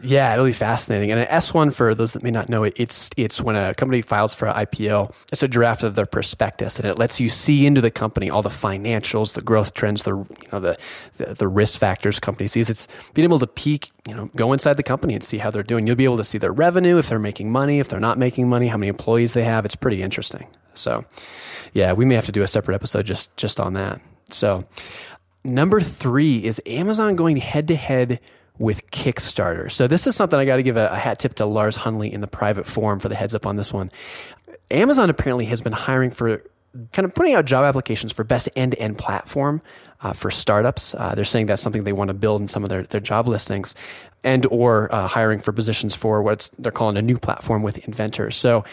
Yeah, 0.00 0.32
it'll 0.32 0.44
be 0.44 0.52
fascinating. 0.52 1.10
And 1.10 1.20
an 1.20 1.26
S1, 1.26 1.74
for 1.74 1.94
those 1.94 2.12
that 2.12 2.22
may 2.22 2.30
not 2.30 2.48
know 2.48 2.64
it, 2.64 2.74
it's 2.76 3.10
it's 3.16 3.40
when 3.40 3.56
a 3.56 3.74
company 3.74 4.02
files 4.02 4.34
for 4.34 4.46
an 4.46 4.54
IPO. 4.54 5.12
It's 5.32 5.42
a 5.42 5.48
draft 5.48 5.82
of 5.82 5.94
their 5.94 6.06
prospectus, 6.06 6.78
and 6.78 6.88
it 6.88 6.98
lets 6.98 7.20
you 7.20 7.28
see 7.28 7.66
into 7.66 7.80
the 7.80 7.90
company 7.90 8.30
all 8.30 8.42
the 8.42 8.48
financials, 8.48 9.34
the 9.34 9.42
growth 9.42 9.74
trends, 9.74 10.04
the 10.04 10.16
you 10.16 10.48
know 10.52 10.60
the 10.60 10.78
the, 11.16 11.34
the 11.34 11.48
risk 11.48 11.78
factors 11.78 12.20
company 12.20 12.46
sees. 12.46 12.70
It's 12.70 12.86
being 13.14 13.24
able 13.24 13.40
to 13.40 13.46
peek, 13.46 13.90
you 14.06 14.14
know, 14.14 14.30
go 14.36 14.52
inside 14.52 14.76
the 14.76 14.82
company 14.82 15.14
and 15.14 15.24
see 15.24 15.38
how 15.38 15.50
they're 15.50 15.62
doing. 15.62 15.86
You'll 15.86 15.96
be 15.96 16.04
able 16.04 16.18
to 16.18 16.24
see 16.24 16.38
their 16.38 16.52
revenue, 16.52 16.98
if 16.98 17.08
they're 17.08 17.18
making 17.18 17.50
money, 17.50 17.80
if 17.80 17.88
they're 17.88 18.00
not 18.00 18.18
making 18.18 18.48
money, 18.48 18.68
how 18.68 18.76
many 18.76 18.88
employees 18.88 19.34
they 19.34 19.44
have. 19.44 19.64
It's 19.64 19.76
pretty 19.76 20.02
interesting. 20.02 20.46
So, 20.74 21.04
yeah, 21.72 21.92
we 21.92 22.04
may 22.04 22.14
have 22.14 22.26
to 22.26 22.32
do 22.32 22.42
a 22.42 22.46
separate 22.46 22.74
episode 22.74 23.06
just 23.06 23.36
just 23.36 23.58
on 23.58 23.74
that. 23.74 24.00
So, 24.30 24.64
number 25.44 25.80
three 25.80 26.44
is 26.44 26.62
Amazon 26.66 27.16
going 27.16 27.38
head 27.38 27.66
to 27.68 27.76
head 27.76 28.20
with 28.58 28.90
Kickstarter. 28.90 29.70
So 29.70 29.86
this 29.86 30.06
is 30.06 30.16
something 30.16 30.38
I 30.38 30.44
got 30.44 30.56
to 30.56 30.62
give 30.62 30.76
a, 30.76 30.88
a 30.88 30.96
hat 30.96 31.18
tip 31.18 31.34
to 31.36 31.46
Lars 31.46 31.76
Hundley 31.76 32.12
in 32.12 32.20
the 32.20 32.26
private 32.26 32.66
forum 32.66 32.98
for 32.98 33.08
the 33.08 33.14
heads 33.14 33.34
up 33.34 33.46
on 33.46 33.56
this 33.56 33.72
one. 33.72 33.90
Amazon 34.70 35.10
apparently 35.10 35.46
has 35.46 35.60
been 35.60 35.72
hiring 35.72 36.10
for 36.10 36.42
kind 36.92 37.06
of 37.06 37.14
putting 37.14 37.34
out 37.34 37.44
job 37.44 37.64
applications 37.64 38.12
for 38.12 38.24
best 38.24 38.48
end 38.54 38.72
to 38.72 38.78
end 38.78 38.98
platform 38.98 39.62
uh, 40.00 40.12
for 40.12 40.30
startups. 40.30 40.94
Uh, 40.94 41.14
they're 41.14 41.24
saying 41.24 41.46
that's 41.46 41.62
something 41.62 41.84
they 41.84 41.92
want 41.92 42.08
to 42.08 42.14
build 42.14 42.40
in 42.40 42.48
some 42.48 42.62
of 42.62 42.70
their, 42.70 42.84
their 42.84 43.00
job 43.00 43.26
listings 43.26 43.74
and 44.24 44.46
or 44.46 44.92
uh, 44.92 45.06
hiring 45.06 45.38
for 45.38 45.52
positions 45.52 45.94
for 45.94 46.22
what 46.22 46.50
they're 46.58 46.72
calling 46.72 46.96
a 46.96 47.02
new 47.02 47.18
platform 47.18 47.62
with 47.62 47.78
inventors. 47.86 48.36
So 48.36 48.64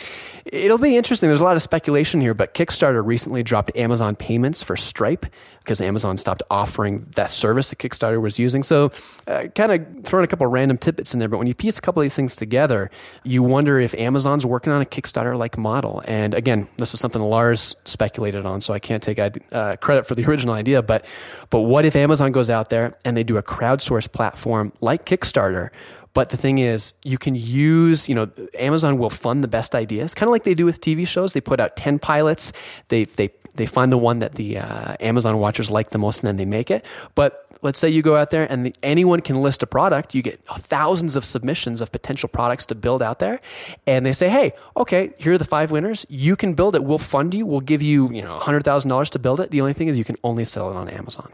it'll 0.46 0.80
be 0.80 0.98
interesting. 0.98 1.30
There's 1.30 1.42
a 1.42 1.46
lot 1.46 1.56
of 1.56 1.62
speculation 1.62 2.20
here, 2.20 2.34
but 2.34 2.54
Kickstarter 2.54 3.06
recently 3.06 3.44
dropped 3.44 3.76
Amazon 3.76 4.16
payments 4.16 4.64
for 4.64 4.76
Stripe 4.76 5.26
because 5.60 5.82
Amazon 5.82 6.18
stopped 6.18 6.44
offering 6.50 7.08
that 7.16 7.30
service 7.30 7.72
that 7.72 7.78
Kickstarter 7.78 8.22
was 8.22 8.40
using. 8.40 8.64
So 8.64 8.92
uh, 9.28 9.46
kind 9.56 9.72
of 9.72 10.04
throwing 10.04 10.24
a 10.24 10.28
couple 10.28 10.46
random 10.48 10.78
tidbits 10.78 11.14
in 11.14 11.20
there, 11.20 11.30
but 11.30 11.38
when 11.38 11.48
you 11.48 11.56
piece 11.56 11.78
a 11.78 11.82
couple 11.82 12.02
of 12.02 12.06
these 12.06 12.16
things 12.16 12.36
together, 12.36 12.92
you 13.24 13.42
wonder 13.42 13.80
if 13.80 13.94
Amazon's 13.96 14.46
working 14.46 14.72
on 14.72 14.82
a 14.82 14.86
Kickstarter 14.86 15.36
like 15.38 15.58
model. 15.58 16.04
And 16.08 16.34
again, 16.34 16.68
this 16.78 16.92
was 16.92 17.02
something 17.02 17.22
Lars 17.22 17.76
speculated 17.86 18.46
on, 18.46 18.62
so 18.62 18.74
I 18.74 18.80
can't 18.80 19.02
take 19.02 19.20
uh, 19.20 19.76
credit 19.78 20.06
for 20.06 20.16
the 20.16 20.26
original 20.30 20.54
idea. 20.54 20.82
But 20.82 21.06
but 21.50 21.62
what 21.62 21.86
if 21.86 21.96
Amazon 21.96 22.32
goes 22.32 22.50
out 22.50 22.70
there 22.70 22.98
and 23.06 23.16
they 23.16 23.24
do 23.24 23.38
a 23.38 23.44
crowdsourced 23.44 24.12
platform 24.12 24.74
like 24.82 25.06
Kickstarter? 25.06 25.70
But 26.14 26.30
the 26.30 26.38
thing 26.38 26.60
is, 26.60 26.94
you 27.04 27.18
can 27.18 27.36
use, 27.36 28.08
you 28.08 28.16
know, 28.16 28.30
Amazon 28.58 28.98
will 28.98 29.10
fund 29.10 29.44
the 29.44 29.50
best 29.50 29.76
ideas, 29.76 30.14
kind 30.14 30.30
of 30.30 30.32
like 30.32 30.44
they 30.44 30.54
do 30.54 30.64
with 30.64 30.80
TV 30.80 31.06
shows. 31.06 31.34
They 31.34 31.42
put 31.42 31.60
out 31.60 31.76
10 31.76 32.00
pilots, 32.00 32.54
they, 32.88 33.04
they, 33.04 33.32
they 33.56 33.66
find 33.66 33.92
the 33.92 33.98
one 33.98 34.20
that 34.20 34.34
the 34.36 34.60
uh, 34.60 34.96
Amazon 35.00 35.38
watchers 35.38 35.72
like 35.72 35.90
the 35.90 35.98
most, 35.98 36.20
and 36.20 36.28
then 36.28 36.38
they 36.38 36.46
make 36.46 36.70
it. 36.72 36.86
But 37.16 37.46
let's 37.62 37.80
say 37.80 37.90
you 37.90 38.02
go 38.02 38.16
out 38.16 38.30
there 38.30 38.50
and 38.50 38.68
the, 38.68 38.76
anyone 38.84 39.22
can 39.22 39.42
list 39.42 39.64
a 39.64 39.68
product. 39.68 40.14
You 40.14 40.22
get 40.22 40.40
thousands 40.46 41.16
of 41.16 41.26
submissions 41.26 41.82
of 41.82 41.92
potential 41.92 42.30
products 42.30 42.66
to 42.68 42.76
build 42.76 43.02
out 43.02 43.20
there, 43.20 43.40
and 43.88 44.06
they 44.06 44.14
say, 44.14 44.30
"Hey, 44.30 44.54
okay, 44.78 45.12
here 45.18 45.34
are 45.34 45.38
the 45.38 45.46
five 45.46 45.72
winners. 45.72 46.06
You 46.10 46.36
can 46.36 46.54
build 46.54 46.76
it. 46.76 46.84
We'll 46.84 46.98
fund 46.98 47.34
you. 47.34 47.46
We'll 47.46 47.62
give 47.62 47.82
you, 47.82 48.12
you 48.12 48.22
know, 48.22 48.38
hundred 48.40 48.64
thousand 48.64 48.90
dollars 48.90 49.10
to 49.12 49.20
build 49.20 49.40
it. 49.40 49.52
The 49.52 49.62
only 49.62 49.74
thing 49.74 49.88
is, 49.88 49.98
you 49.98 50.06
can 50.06 50.18
only 50.24 50.46
sell 50.46 50.70
it 50.70 50.76
on 50.76 50.90
Amazon." 50.90 51.32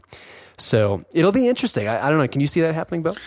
So 0.57 1.03
it'll 1.13 1.31
be 1.31 1.47
interesting. 1.47 1.87
I, 1.87 2.05
I 2.05 2.09
don't 2.09 2.17
know. 2.17 2.27
Can 2.27 2.41
you 2.41 2.47
see 2.47 2.61
that 2.61 2.75
happening, 2.75 3.03
Bill? 3.03 3.17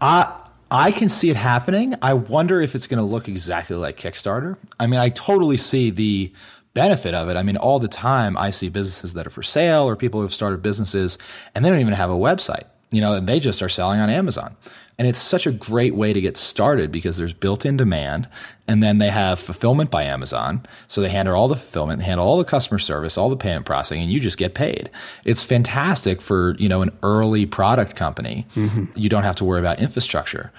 Uh, 0.00 0.42
I 0.70 0.90
can 0.90 1.08
see 1.08 1.30
it 1.30 1.36
happening. 1.36 1.94
I 2.00 2.14
wonder 2.14 2.60
if 2.60 2.74
it's 2.74 2.86
going 2.86 2.98
to 2.98 3.04
look 3.04 3.28
exactly 3.28 3.76
like 3.76 3.98
Kickstarter. 3.98 4.56
I 4.80 4.86
mean, 4.86 5.00
I 5.00 5.10
totally 5.10 5.58
see 5.58 5.90
the 5.90 6.32
benefit 6.74 7.14
of 7.14 7.28
it. 7.28 7.36
I 7.36 7.42
mean, 7.42 7.56
all 7.56 7.78
the 7.78 7.88
time 7.88 8.36
I 8.36 8.50
see 8.50 8.68
businesses 8.68 9.14
that 9.14 9.26
are 9.26 9.30
for 9.30 9.42
sale 9.42 9.84
or 9.84 9.96
people 9.96 10.20
who 10.20 10.24
have 10.24 10.34
started 10.34 10.62
businesses 10.62 11.18
and 11.54 11.64
they 11.64 11.70
don't 11.70 11.80
even 11.80 11.94
have 11.94 12.10
a 12.10 12.14
website, 12.14 12.64
you 12.90 13.00
know, 13.00 13.14
and 13.14 13.28
they 13.28 13.40
just 13.40 13.62
are 13.62 13.68
selling 13.68 14.00
on 14.00 14.10
Amazon. 14.10 14.56
And 14.98 15.08
it's 15.08 15.18
such 15.18 15.46
a 15.46 15.52
great 15.52 15.94
way 15.94 16.12
to 16.12 16.20
get 16.20 16.36
started 16.36 16.92
because 16.92 17.16
there's 17.16 17.32
built 17.32 17.64
in 17.64 17.76
demand. 17.76 18.28
And 18.68 18.82
then 18.82 18.98
they 18.98 19.08
have 19.08 19.40
fulfillment 19.40 19.90
by 19.90 20.04
Amazon. 20.04 20.64
So 20.86 21.00
they 21.00 21.08
handle 21.08 21.34
all 21.34 21.48
the 21.48 21.56
fulfillment, 21.56 22.00
they 22.00 22.06
handle 22.06 22.26
all 22.26 22.38
the 22.38 22.44
customer 22.44 22.78
service, 22.78 23.18
all 23.18 23.28
the 23.28 23.36
payment 23.36 23.66
processing, 23.66 24.02
and 24.02 24.12
you 24.12 24.20
just 24.20 24.38
get 24.38 24.54
paid. 24.54 24.90
It's 25.24 25.42
fantastic 25.42 26.20
for, 26.20 26.54
you 26.58 26.68
know, 26.68 26.82
an 26.82 26.90
early 27.02 27.46
product 27.46 27.96
company. 27.96 28.46
Mm-hmm. 28.54 28.84
You 28.94 29.08
don't 29.08 29.24
have 29.24 29.36
to 29.36 29.44
worry 29.44 29.60
about 29.60 29.80
infrastructure. 29.80 30.52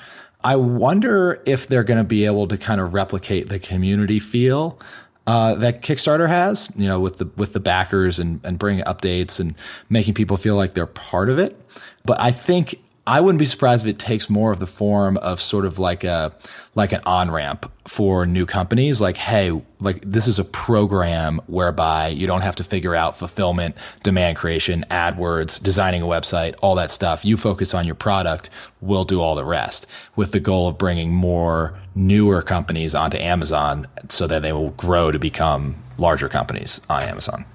I 0.43 0.57
wonder 0.57 1.41
if 1.45 1.67
they're 1.67 1.85
going 1.85 1.99
to 1.99 2.03
be 2.03 2.25
able 2.25 2.47
to 2.47 2.57
kind 2.57 2.81
of 2.81 2.93
replicate 2.93 3.47
the 3.47 3.59
community 3.59 4.19
feel 4.19 4.77
uh, 5.25 5.55
that 5.55 5.81
Kickstarter 5.81 6.27
has, 6.27 6.69
you 6.75 6.87
know, 6.87 6.99
with 6.99 7.17
the 7.17 7.29
with 7.37 7.53
the 7.53 7.59
backers 7.59 8.19
and 8.19 8.41
and 8.43 8.59
bringing 8.59 8.83
updates 8.83 9.39
and 9.39 9.55
making 9.89 10.13
people 10.13 10.37
feel 10.37 10.55
like 10.55 10.73
they're 10.73 10.85
part 10.85 11.29
of 11.29 11.39
it. 11.39 11.59
But 12.05 12.19
I 12.19 12.31
think 12.31 12.82
I 13.05 13.19
wouldn't 13.19 13.39
be 13.39 13.45
surprised 13.45 13.85
if 13.85 13.89
it 13.89 13.99
takes 13.99 14.29
more 14.29 14.53
of 14.53 14.59
the 14.59 14.67
form 14.67 15.17
of 15.17 15.41
sort 15.41 15.65
of 15.65 15.77
like 15.77 16.05
a 16.05 16.33
like 16.73 16.93
an 16.93 17.01
on 17.05 17.29
ramp 17.31 17.69
for 17.85 18.25
new 18.25 18.45
companies. 18.45 19.01
Like, 19.01 19.17
hey, 19.17 19.61
like 19.81 20.01
this 20.05 20.25
is 20.25 20.39
a 20.39 20.45
program 20.45 21.41
whereby 21.47 22.07
you 22.07 22.27
don't 22.27 22.41
have 22.41 22.55
to 22.57 22.63
figure 22.63 22.95
out 22.95 23.17
fulfillment, 23.17 23.75
demand 24.03 24.37
creation, 24.37 24.85
AdWords, 24.89 25.61
designing 25.61 26.01
a 26.01 26.05
website, 26.05 26.55
all 26.61 26.75
that 26.75 26.91
stuff. 26.91 27.25
You 27.25 27.35
focus 27.35 27.73
on 27.73 27.85
your 27.85 27.95
product. 27.95 28.49
We'll 28.79 29.03
do 29.03 29.19
all 29.19 29.35
the 29.35 29.45
rest 29.45 29.85
with 30.15 30.31
the 30.31 30.39
goal 30.39 30.69
of 30.69 30.77
bringing 30.77 31.13
more 31.13 31.77
newer 31.95 32.41
companies 32.41 32.95
onto 32.95 33.17
Amazon 33.17 33.87
so 34.07 34.27
that 34.27 34.41
they 34.43 34.53
will 34.53 34.71
grow 34.71 35.11
to 35.11 35.19
become 35.19 35.75
larger 35.97 36.29
companies 36.29 36.79
on 36.89 37.03
Amazon. 37.03 37.45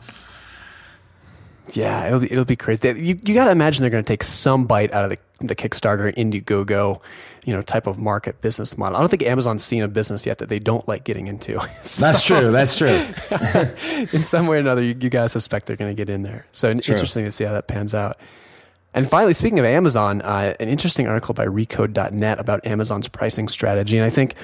Yeah, 1.77 2.07
it'll 2.07 2.21
be, 2.21 2.31
it'll 2.31 2.45
be 2.45 2.57
crazy. 2.57 2.89
You, 2.89 3.19
you 3.23 3.35
got 3.35 3.45
to 3.45 3.51
imagine 3.51 3.83
they're 3.83 3.91
going 3.91 4.05
to 4.05 4.13
take 4.13 4.25
some 4.25 4.67
bite 4.67 4.93
out 4.93 5.05
of 5.05 5.11
the, 5.11 5.47
the 5.47 5.55
Kickstarter, 5.55 6.15
Indiegogo, 6.15 7.01
you 7.45 7.53
know, 7.53 7.63
type 7.63 7.87
of 7.87 7.99
market 7.99 8.41
business 8.41 8.77
model. 8.77 8.97
I 8.97 9.01
don't 9.01 9.09
think 9.09 9.23
Amazon's 9.23 9.65
seen 9.65 9.83
a 9.83 9.89
business 9.89 10.27
yet 10.27 10.39
that 10.39 10.49
they 10.49 10.59
don't 10.59 10.87
like 10.89 11.05
getting 11.05 11.27
into. 11.27 11.61
so, 11.83 12.05
that's 12.05 12.25
true. 12.25 12.51
That's 12.51 12.77
true. 12.77 13.07
in 14.13 14.25
some 14.25 14.47
way 14.47 14.57
or 14.57 14.61
another, 14.61 14.83
you, 14.83 14.97
you 15.01 15.11
got 15.11 15.23
to 15.23 15.29
suspect 15.29 15.67
they're 15.67 15.77
going 15.77 15.95
to 15.95 16.01
get 16.01 16.11
in 16.11 16.23
there. 16.23 16.47
So 16.53 16.73
true. 16.73 16.93
interesting 16.93 17.25
to 17.25 17.31
see 17.31 17.45
how 17.45 17.53
that 17.53 17.67
pans 17.67 17.95
out. 17.95 18.19
And 18.95 19.09
finally, 19.09 19.35
speaking 19.35 19.59
of 19.59 19.65
Amazon, 19.65 20.23
uh, 20.23 20.55
an 20.59 20.69
interesting 20.69 21.07
article 21.07 21.35
by 21.35 21.47
Recode.net 21.47 22.41
about 22.41 22.67
Amazon's 22.67 23.09
pricing 23.09 23.49
strategy. 23.49 23.97
And 23.97 24.05
I 24.05 24.11
think 24.11 24.35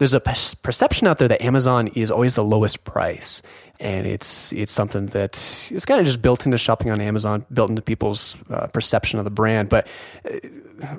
there's 0.00 0.14
a 0.14 0.20
perception 0.20 1.06
out 1.06 1.18
there 1.18 1.28
that 1.28 1.42
Amazon 1.42 1.88
is 1.88 2.10
always 2.10 2.32
the 2.32 2.42
lowest 2.42 2.84
price 2.84 3.42
and 3.78 4.06
it's 4.06 4.50
it's 4.54 4.72
something 4.72 5.06
that 5.08 5.36
is 5.70 5.84
kind 5.84 6.00
of 6.00 6.06
just 6.06 6.22
built 6.22 6.46
into 6.46 6.56
shopping 6.56 6.90
on 6.90 7.02
Amazon, 7.02 7.44
built 7.52 7.68
into 7.68 7.82
people's 7.82 8.34
uh, 8.48 8.66
perception 8.68 9.18
of 9.18 9.26
the 9.26 9.30
brand. 9.30 9.68
But 9.68 9.86
uh, 10.24 10.38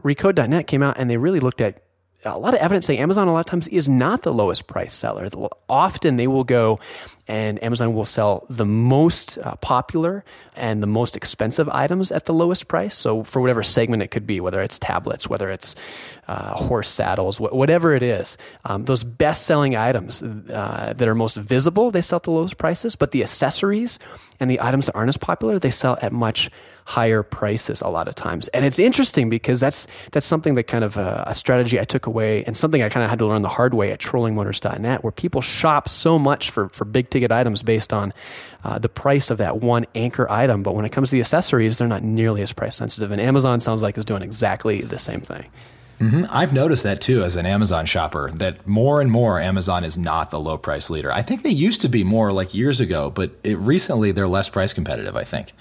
Recode.net 0.04 0.68
came 0.68 0.84
out 0.84 1.00
and 1.00 1.10
they 1.10 1.18
really 1.18 1.40
looked 1.40 1.62
at 1.62 1.82
a 2.24 2.38
lot 2.38 2.54
of 2.54 2.60
evidence 2.60 2.86
saying 2.86 3.00
Amazon 3.00 3.28
a 3.28 3.34
lot 3.34 3.40
of 3.40 3.46
times 3.46 3.68
is 3.70 3.90
not 3.90 4.22
the 4.22 4.34
lowest 4.34 4.68
price 4.68 4.94
seller. 4.94 5.30
Often 5.68 6.18
they 6.18 6.28
will 6.28 6.44
go 6.44 6.80
and 7.28 7.64
Amazon 7.64 7.94
will 7.94 8.06
sell 8.06 8.46
the 8.50 8.66
most 8.66 9.38
uh, 9.38 9.56
popular 9.56 10.24
and 10.56 10.84
the 10.84 10.88
most 10.88 11.16
expensive 11.16 11.70
items 11.70 12.12
at 12.12 12.26
the 12.26 12.34
lowest 12.34 12.68
price. 12.68 12.96
So 12.96 13.24
for 13.24 13.42
whatever 13.42 13.64
segment 13.64 14.04
it 14.04 14.08
could 14.08 14.28
be, 14.28 14.40
whether 14.40 14.62
it's 14.62 14.78
tablets, 14.78 15.30
whether 15.30 15.50
it's 15.50 15.76
uh, 16.28 16.56
horse 16.56 16.90
saddles, 16.90 17.38
wh- 17.38 17.54
whatever 17.54 17.94
it 17.96 18.04
is, 18.04 18.38
um, 18.66 18.86
those 18.86 19.04
best 19.04 19.46
selling 19.46 19.76
items 19.76 20.22
uh, 20.22 20.94
that 20.96 21.08
are 21.08 21.16
most 21.16 21.38
visible, 21.38 21.90
they 21.90 22.02
sell 22.02 22.18
at 22.18 22.24
the 22.24 22.32
lowest 22.32 22.58
prices. 22.58 22.96
But 22.96 23.12
the 23.12 23.24
accessories 23.24 23.98
and 24.40 24.50
the 24.50 24.60
items 24.62 24.88
that 24.88 24.96
aren't 24.96 25.10
as 25.10 25.18
popular, 25.18 25.58
they 25.58 25.72
sell 25.72 25.98
at 26.02 26.12
much 26.12 26.50
higher 26.92 27.24
prices 27.24 27.82
a 27.82 27.88
lot 27.88 28.10
of 28.10 28.16
times. 28.16 28.50
And 28.50 28.66
it's 28.66 28.78
interesting 28.78 29.30
because 29.30 29.62
that's 29.62 29.88
that's 30.12 30.26
something 30.26 30.56
that 30.56 30.64
kind 30.66 30.84
of 30.84 30.98
uh, 30.98 31.24
a 31.26 31.34
strategy 31.34 31.80
I 31.80 31.86
took 31.86 32.06
away 32.06 32.44
and 32.44 32.58
something 32.58 32.84
I 32.84 32.90
kind 32.90 33.06
of 33.06 33.10
had 33.10 33.20
to 33.20 33.28
learn 33.28 33.44
the 33.44 33.50
hard 33.50 33.74
way 33.74 33.94
at 33.94 34.00
trollingmotors.net 34.00 35.02
where 35.02 35.12
people 35.12 35.40
shop 35.40 35.88
so 35.88 36.20
much 36.20 36.52
for, 36.52 36.68
for 36.70 36.84
big 36.84 37.10
ticket 37.10 37.32
items 37.32 37.64
based 37.64 37.94
on 37.94 38.14
uh, 38.66 38.78
the 38.78 38.90
price 38.90 39.32
of 39.32 39.38
that 39.38 39.58
one 39.62 39.86
anchor 39.96 40.30
item. 40.30 40.64
But 40.64 40.76
when 40.76 40.84
it 40.84 40.92
comes 40.92 41.12
to 41.12 41.16
the 41.16 41.22
accessories, 41.22 41.78
they're 41.78 41.88
not 41.88 42.04
nearly 42.04 42.42
as 42.42 42.52
price 42.52 42.76
sensitive. 42.76 43.10
And 43.12 43.22
Amazon 43.22 43.62
sounds 43.62 43.82
like 43.82 43.98
is 43.98 44.04
doing 44.04 44.22
exactly 44.22 44.82
the 44.82 45.00
same 45.00 45.22
thing. 45.22 45.46
Mm-hmm. 46.00 46.24
I've 46.30 46.52
noticed 46.52 46.84
that 46.84 47.00
too 47.00 47.24
as 47.24 47.38
an 47.38 47.46
Amazon 47.46 47.86
shopper 47.86 48.32
that 48.32 48.68
more 48.68 49.00
and 49.00 49.12
more 49.12 49.40
Amazon 49.40 49.84
is 49.84 49.98
not 49.98 50.32
the 50.32 50.40
low 50.40 50.58
price 50.58 50.90
leader. 50.90 51.12
I 51.12 51.22
think 51.22 51.44
they 51.44 51.52
used 51.52 51.80
to 51.82 51.90
be 51.90 52.04
more 52.04 52.32
like 52.34 52.54
years 52.54 52.82
ago, 52.82 53.12
but 53.12 53.32
it, 53.44 53.58
recently 53.60 54.12
they're 54.12 54.28
less 54.28 54.50
price 54.50 54.74
competitive, 54.74 55.16
I 55.16 55.24
think. 55.24 55.54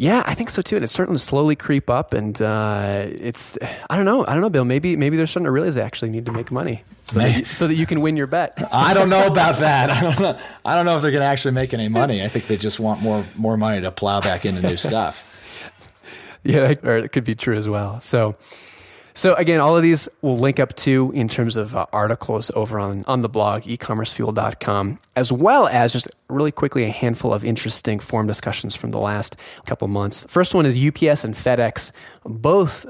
Yeah, 0.00 0.22
I 0.26 0.34
think 0.34 0.48
so 0.48 0.62
too, 0.62 0.76
and 0.76 0.84
it's 0.84 0.92
starting 0.92 1.16
to 1.16 1.18
slowly 1.18 1.56
creep 1.56 1.90
up. 1.90 2.12
And 2.12 2.40
uh, 2.40 3.06
it's 3.08 3.58
I 3.90 3.96
don't 3.96 4.04
know, 4.04 4.24
I 4.24 4.32
don't 4.32 4.42
know, 4.42 4.48
Bill. 4.48 4.64
Maybe 4.64 4.94
maybe 4.94 5.16
they're 5.16 5.26
starting 5.26 5.46
to 5.46 5.50
realize 5.50 5.74
they 5.74 5.82
actually 5.82 6.10
need 6.10 6.24
to 6.26 6.32
make 6.32 6.52
money 6.52 6.84
so 7.02 7.18
that 7.18 7.36
you, 7.36 7.44
so 7.46 7.66
that 7.66 7.74
you 7.74 7.84
can 7.84 8.00
win 8.00 8.16
your 8.16 8.28
bet. 8.28 8.56
I 8.72 8.94
don't 8.94 9.08
know 9.08 9.26
about 9.26 9.58
that. 9.58 9.90
I 9.90 10.00
don't 10.00 10.20
know. 10.20 10.38
I 10.64 10.76
don't 10.76 10.86
know 10.86 10.94
if 10.94 11.02
they're 11.02 11.10
going 11.10 11.22
to 11.22 11.26
actually 11.26 11.54
make 11.54 11.74
any 11.74 11.88
money. 11.88 12.22
I 12.22 12.28
think 12.28 12.46
they 12.46 12.56
just 12.56 12.78
want 12.78 13.02
more 13.02 13.26
more 13.34 13.56
money 13.56 13.80
to 13.80 13.90
plow 13.90 14.20
back 14.20 14.46
into 14.46 14.62
new 14.62 14.76
stuff. 14.76 15.26
yeah, 16.44 16.74
or 16.84 16.98
it 16.98 17.10
could 17.10 17.24
be 17.24 17.34
true 17.34 17.56
as 17.56 17.68
well. 17.68 17.98
So. 17.98 18.36
So 19.18 19.34
again, 19.34 19.58
all 19.58 19.76
of 19.76 19.82
these 19.82 20.08
will 20.22 20.38
link 20.38 20.60
up 20.60 20.76
to 20.76 21.10
in 21.12 21.26
terms 21.26 21.56
of 21.56 21.74
uh, 21.74 21.86
articles 21.92 22.52
over 22.54 22.78
on, 22.78 23.04
on 23.08 23.22
the 23.22 23.28
blog, 23.28 23.62
ecommercefuel.com, 23.62 25.00
as 25.16 25.32
well 25.32 25.66
as 25.66 25.92
just 25.92 26.06
really 26.28 26.52
quickly 26.52 26.84
a 26.84 26.90
handful 26.90 27.34
of 27.34 27.44
interesting 27.44 27.98
forum 27.98 28.28
discussions 28.28 28.76
from 28.76 28.92
the 28.92 29.00
last 29.00 29.34
couple 29.66 29.88
months. 29.88 30.24
First 30.28 30.54
one 30.54 30.66
is 30.66 30.76
UPS 30.76 31.24
and 31.24 31.34
FedEx 31.34 31.90
both 32.22 32.86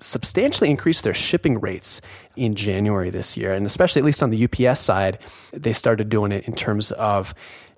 substantially 0.00 0.68
increased 0.68 1.04
their 1.04 1.14
shipping 1.14 1.60
rates 1.60 2.00
in 2.34 2.56
January 2.56 3.10
this 3.10 3.36
year. 3.36 3.52
And 3.52 3.64
especially, 3.64 4.00
at 4.00 4.04
least 4.04 4.20
on 4.20 4.30
the 4.30 4.48
UPS 4.48 4.80
side, 4.80 5.22
they 5.52 5.72
started 5.72 6.08
doing 6.08 6.32
it 6.32 6.48
in 6.48 6.56
terms 6.56 6.90
of 6.90 7.34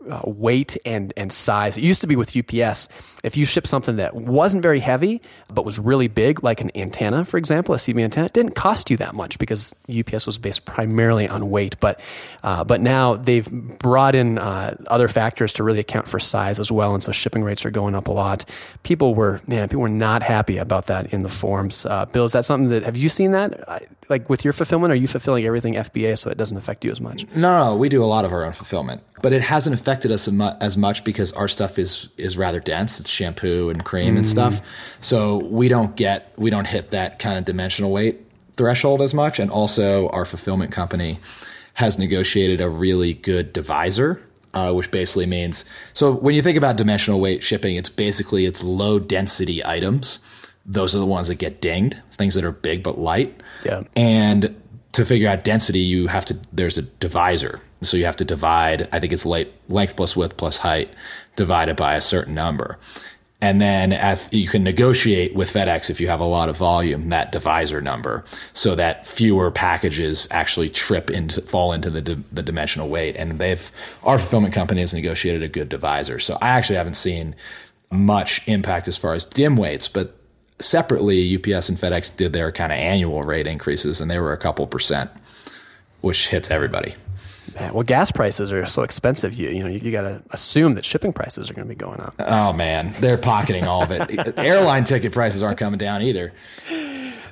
uh, 0.08 0.22
weight 0.24 0.76
and 0.84 1.12
and 1.16 1.32
size. 1.32 1.76
It 1.76 1.84
used 1.84 2.00
to 2.00 2.06
be 2.06 2.16
with 2.16 2.36
UPS, 2.36 2.88
if 3.22 3.36
you 3.36 3.44
ship 3.44 3.66
something 3.66 3.96
that 3.96 4.14
wasn't 4.14 4.62
very 4.62 4.80
heavy 4.80 5.20
but 5.52 5.64
was 5.64 5.78
really 5.78 6.08
big, 6.08 6.42
like 6.42 6.60
an 6.60 6.70
antenna, 6.74 7.24
for 7.24 7.36
example, 7.36 7.74
a 7.74 7.78
CB 7.78 8.02
antenna, 8.02 8.26
it 8.26 8.32
didn't 8.32 8.54
cost 8.54 8.90
you 8.90 8.96
that 8.98 9.14
much 9.14 9.38
because 9.38 9.74
UPS 9.94 10.26
was 10.26 10.38
based 10.38 10.64
primarily 10.64 11.28
on 11.28 11.50
weight. 11.50 11.76
But 11.80 12.00
uh, 12.42 12.64
but 12.64 12.80
now 12.80 13.16
they've 13.16 13.50
brought 13.50 14.14
in 14.14 14.38
uh, 14.38 14.76
other 14.86 15.08
factors 15.08 15.52
to 15.54 15.64
really 15.64 15.80
account 15.80 16.08
for 16.08 16.18
size 16.18 16.58
as 16.58 16.72
well, 16.72 16.94
and 16.94 17.02
so 17.02 17.12
shipping 17.12 17.42
rates 17.42 17.64
are 17.64 17.70
going 17.70 17.94
up 17.94 18.08
a 18.08 18.12
lot. 18.12 18.44
People 18.82 19.14
were 19.14 19.40
man, 19.46 19.68
people 19.68 19.82
were 19.82 19.88
not 19.88 20.22
happy 20.22 20.56
about 20.58 20.86
that 20.86 21.12
in 21.12 21.22
the 21.22 21.28
forums. 21.28 21.84
Uh, 21.84 22.06
Bill, 22.06 22.24
is 22.24 22.32
that 22.32 22.44
something 22.44 22.70
that 22.70 22.84
have 22.84 22.96
you 22.96 23.08
seen 23.08 23.32
that? 23.32 23.88
Like 24.08 24.28
with 24.28 24.44
your 24.44 24.52
fulfillment, 24.52 24.92
are 24.92 24.96
you 24.96 25.06
fulfilling 25.06 25.44
everything 25.44 25.74
FBA 25.74 26.18
so 26.18 26.30
it 26.30 26.38
doesn't 26.38 26.56
affect 26.56 26.84
you 26.84 26.90
as 26.90 27.00
much? 27.00 27.26
No, 27.36 27.64
no, 27.64 27.76
we 27.76 27.88
do 27.88 28.02
a 28.02 28.06
lot 28.06 28.24
of 28.24 28.32
our 28.32 28.44
own 28.44 28.52
fulfillment. 28.52 29.02
But 29.22 29.32
it 29.32 29.42
hasn't 29.42 29.74
affected 29.74 30.12
us 30.12 30.28
as 30.60 30.76
much 30.76 31.04
because 31.04 31.32
our 31.32 31.48
stuff 31.48 31.78
is 31.78 32.08
is 32.16 32.36
rather 32.36 32.60
dense. 32.60 33.00
It's 33.00 33.10
shampoo 33.10 33.70
and 33.70 33.84
cream 33.84 34.14
mm. 34.14 34.18
and 34.18 34.26
stuff, 34.26 34.60
so 35.00 35.38
we 35.46 35.68
don't 35.68 35.96
get 35.96 36.32
we 36.36 36.50
don't 36.50 36.66
hit 36.66 36.90
that 36.90 37.18
kind 37.18 37.38
of 37.38 37.44
dimensional 37.44 37.90
weight 37.90 38.20
threshold 38.56 39.00
as 39.00 39.14
much. 39.14 39.38
And 39.38 39.50
also, 39.50 40.08
our 40.10 40.24
fulfillment 40.24 40.72
company 40.72 41.18
has 41.74 41.98
negotiated 41.98 42.60
a 42.60 42.68
really 42.68 43.14
good 43.14 43.52
divisor. 43.52 44.22
Uh, 44.52 44.72
which 44.72 44.90
basically 44.90 45.26
means 45.26 45.64
so 45.92 46.12
when 46.12 46.34
you 46.34 46.42
think 46.42 46.58
about 46.58 46.76
dimensional 46.76 47.20
weight 47.20 47.44
shipping, 47.44 47.76
it's 47.76 47.88
basically 47.88 48.46
it's 48.46 48.64
low 48.64 48.98
density 48.98 49.64
items. 49.64 50.18
Those 50.66 50.92
are 50.92 50.98
the 50.98 51.06
ones 51.06 51.28
that 51.28 51.36
get 51.36 51.60
dinged, 51.60 51.96
things 52.10 52.34
that 52.34 52.44
are 52.44 52.50
big 52.50 52.82
but 52.82 52.98
light. 52.98 53.40
Yeah. 53.64 53.84
And 53.94 54.59
to 54.92 55.04
figure 55.04 55.28
out 55.28 55.44
density, 55.44 55.78
you 55.78 56.08
have 56.08 56.24
to 56.26 56.38
there's 56.52 56.78
a 56.78 56.82
divisor. 56.82 57.60
So 57.82 57.96
you 57.96 58.04
have 58.04 58.16
to 58.16 58.24
divide. 58.24 58.88
I 58.92 59.00
think 59.00 59.12
it's 59.12 59.24
length, 59.24 59.96
plus 59.96 60.16
width 60.16 60.36
plus 60.36 60.58
height 60.58 60.90
divided 61.36 61.76
by 61.76 61.94
a 61.94 62.00
certain 62.00 62.34
number. 62.34 62.78
And 63.42 63.58
then 63.58 63.98
you 64.32 64.48
can 64.48 64.62
negotiate 64.62 65.34
with 65.34 65.50
FedEx 65.50 65.88
if 65.88 65.98
you 65.98 66.08
have 66.08 66.20
a 66.20 66.24
lot 66.24 66.50
of 66.50 66.58
volume 66.58 67.08
that 67.08 67.32
divisor 67.32 67.80
number, 67.80 68.22
so 68.52 68.74
that 68.74 69.06
fewer 69.06 69.50
packages 69.50 70.28
actually 70.30 70.68
trip 70.68 71.10
into 71.10 71.40
fall 71.40 71.72
into 71.72 71.88
the 71.88 72.22
the 72.30 72.42
dimensional 72.42 72.88
weight. 72.88 73.16
And 73.16 73.38
they've 73.38 73.72
our 74.02 74.18
fulfillment 74.18 74.52
company 74.52 74.82
has 74.82 74.92
negotiated 74.92 75.42
a 75.42 75.48
good 75.48 75.70
divisor. 75.70 76.18
So 76.18 76.36
I 76.42 76.50
actually 76.50 76.76
haven't 76.76 76.94
seen 76.94 77.34
much 77.90 78.46
impact 78.46 78.88
as 78.88 78.98
far 78.98 79.14
as 79.14 79.24
dim 79.24 79.56
weights, 79.56 79.88
but 79.88 80.19
separately, 80.60 81.36
UPS 81.36 81.68
and 81.68 81.78
FedEx 81.78 82.14
did 82.14 82.32
their 82.32 82.52
kind 82.52 82.72
of 82.72 82.78
annual 82.78 83.22
rate 83.22 83.46
increases, 83.46 84.00
and 84.00 84.10
they 84.10 84.18
were 84.18 84.32
a 84.32 84.38
couple 84.38 84.66
percent, 84.66 85.10
which 86.00 86.28
hits 86.28 86.50
everybody. 86.50 86.94
Man, 87.54 87.74
well, 87.74 87.82
gas 87.82 88.12
prices 88.12 88.52
are 88.52 88.64
so 88.66 88.82
expensive. 88.82 89.34
You 89.34 89.48
you 89.48 89.62
know 89.62 89.68
you, 89.68 89.78
you 89.78 89.90
got 89.90 90.02
to 90.02 90.22
assume 90.30 90.74
that 90.74 90.84
shipping 90.84 91.12
prices 91.12 91.50
are 91.50 91.54
going 91.54 91.66
to 91.66 91.68
be 91.68 91.78
going 91.78 92.00
up. 92.00 92.14
Oh 92.20 92.52
man, 92.52 92.94
they're 93.00 93.18
pocketing 93.18 93.66
all 93.66 93.82
of 93.82 93.90
it. 93.90 94.38
Airline 94.38 94.84
ticket 94.84 95.12
prices 95.12 95.42
aren't 95.42 95.58
coming 95.58 95.78
down 95.78 96.02
either. 96.02 96.32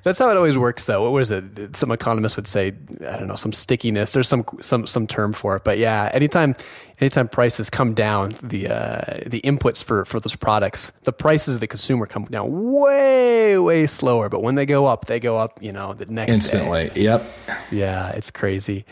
That's 0.02 0.18
how 0.18 0.30
it 0.30 0.36
always 0.36 0.56
works, 0.56 0.84
though. 0.84 1.02
What 1.02 1.12
was 1.12 1.30
it? 1.30 1.76
Some 1.76 1.90
economists 1.90 2.36
would 2.36 2.46
say, 2.46 2.72
I 3.00 3.16
don't 3.18 3.28
know, 3.28 3.34
some 3.34 3.52
stickiness. 3.52 4.12
There's 4.12 4.28
some 4.28 4.44
some 4.60 4.86
some 4.86 5.06
term 5.06 5.32
for 5.32 5.56
it, 5.56 5.64
but 5.64 5.78
yeah, 5.78 6.10
anytime 6.12 6.54
anytime 7.00 7.28
prices 7.28 7.70
come 7.70 7.94
down, 7.94 8.34
the 8.42 8.68
uh, 8.68 9.20
the 9.26 9.40
inputs 9.42 9.82
for 9.82 10.04
for 10.04 10.20
those 10.20 10.36
products, 10.36 10.92
the 11.02 11.12
prices 11.12 11.54
of 11.54 11.60
the 11.60 11.66
consumer 11.66 12.06
come 12.06 12.24
down 12.24 12.46
way 12.50 13.58
way 13.58 13.86
slower. 13.86 14.28
But 14.28 14.42
when 14.42 14.54
they 14.54 14.66
go 14.66 14.86
up, 14.86 15.06
they 15.06 15.20
go 15.20 15.36
up. 15.36 15.62
You 15.62 15.72
know, 15.72 15.94
the 15.94 16.06
next 16.06 16.32
instantly. 16.32 16.90
Day. 16.90 17.02
Yep. 17.02 17.22
Yeah, 17.70 18.10
it's 18.10 18.30
crazy. 18.30 18.84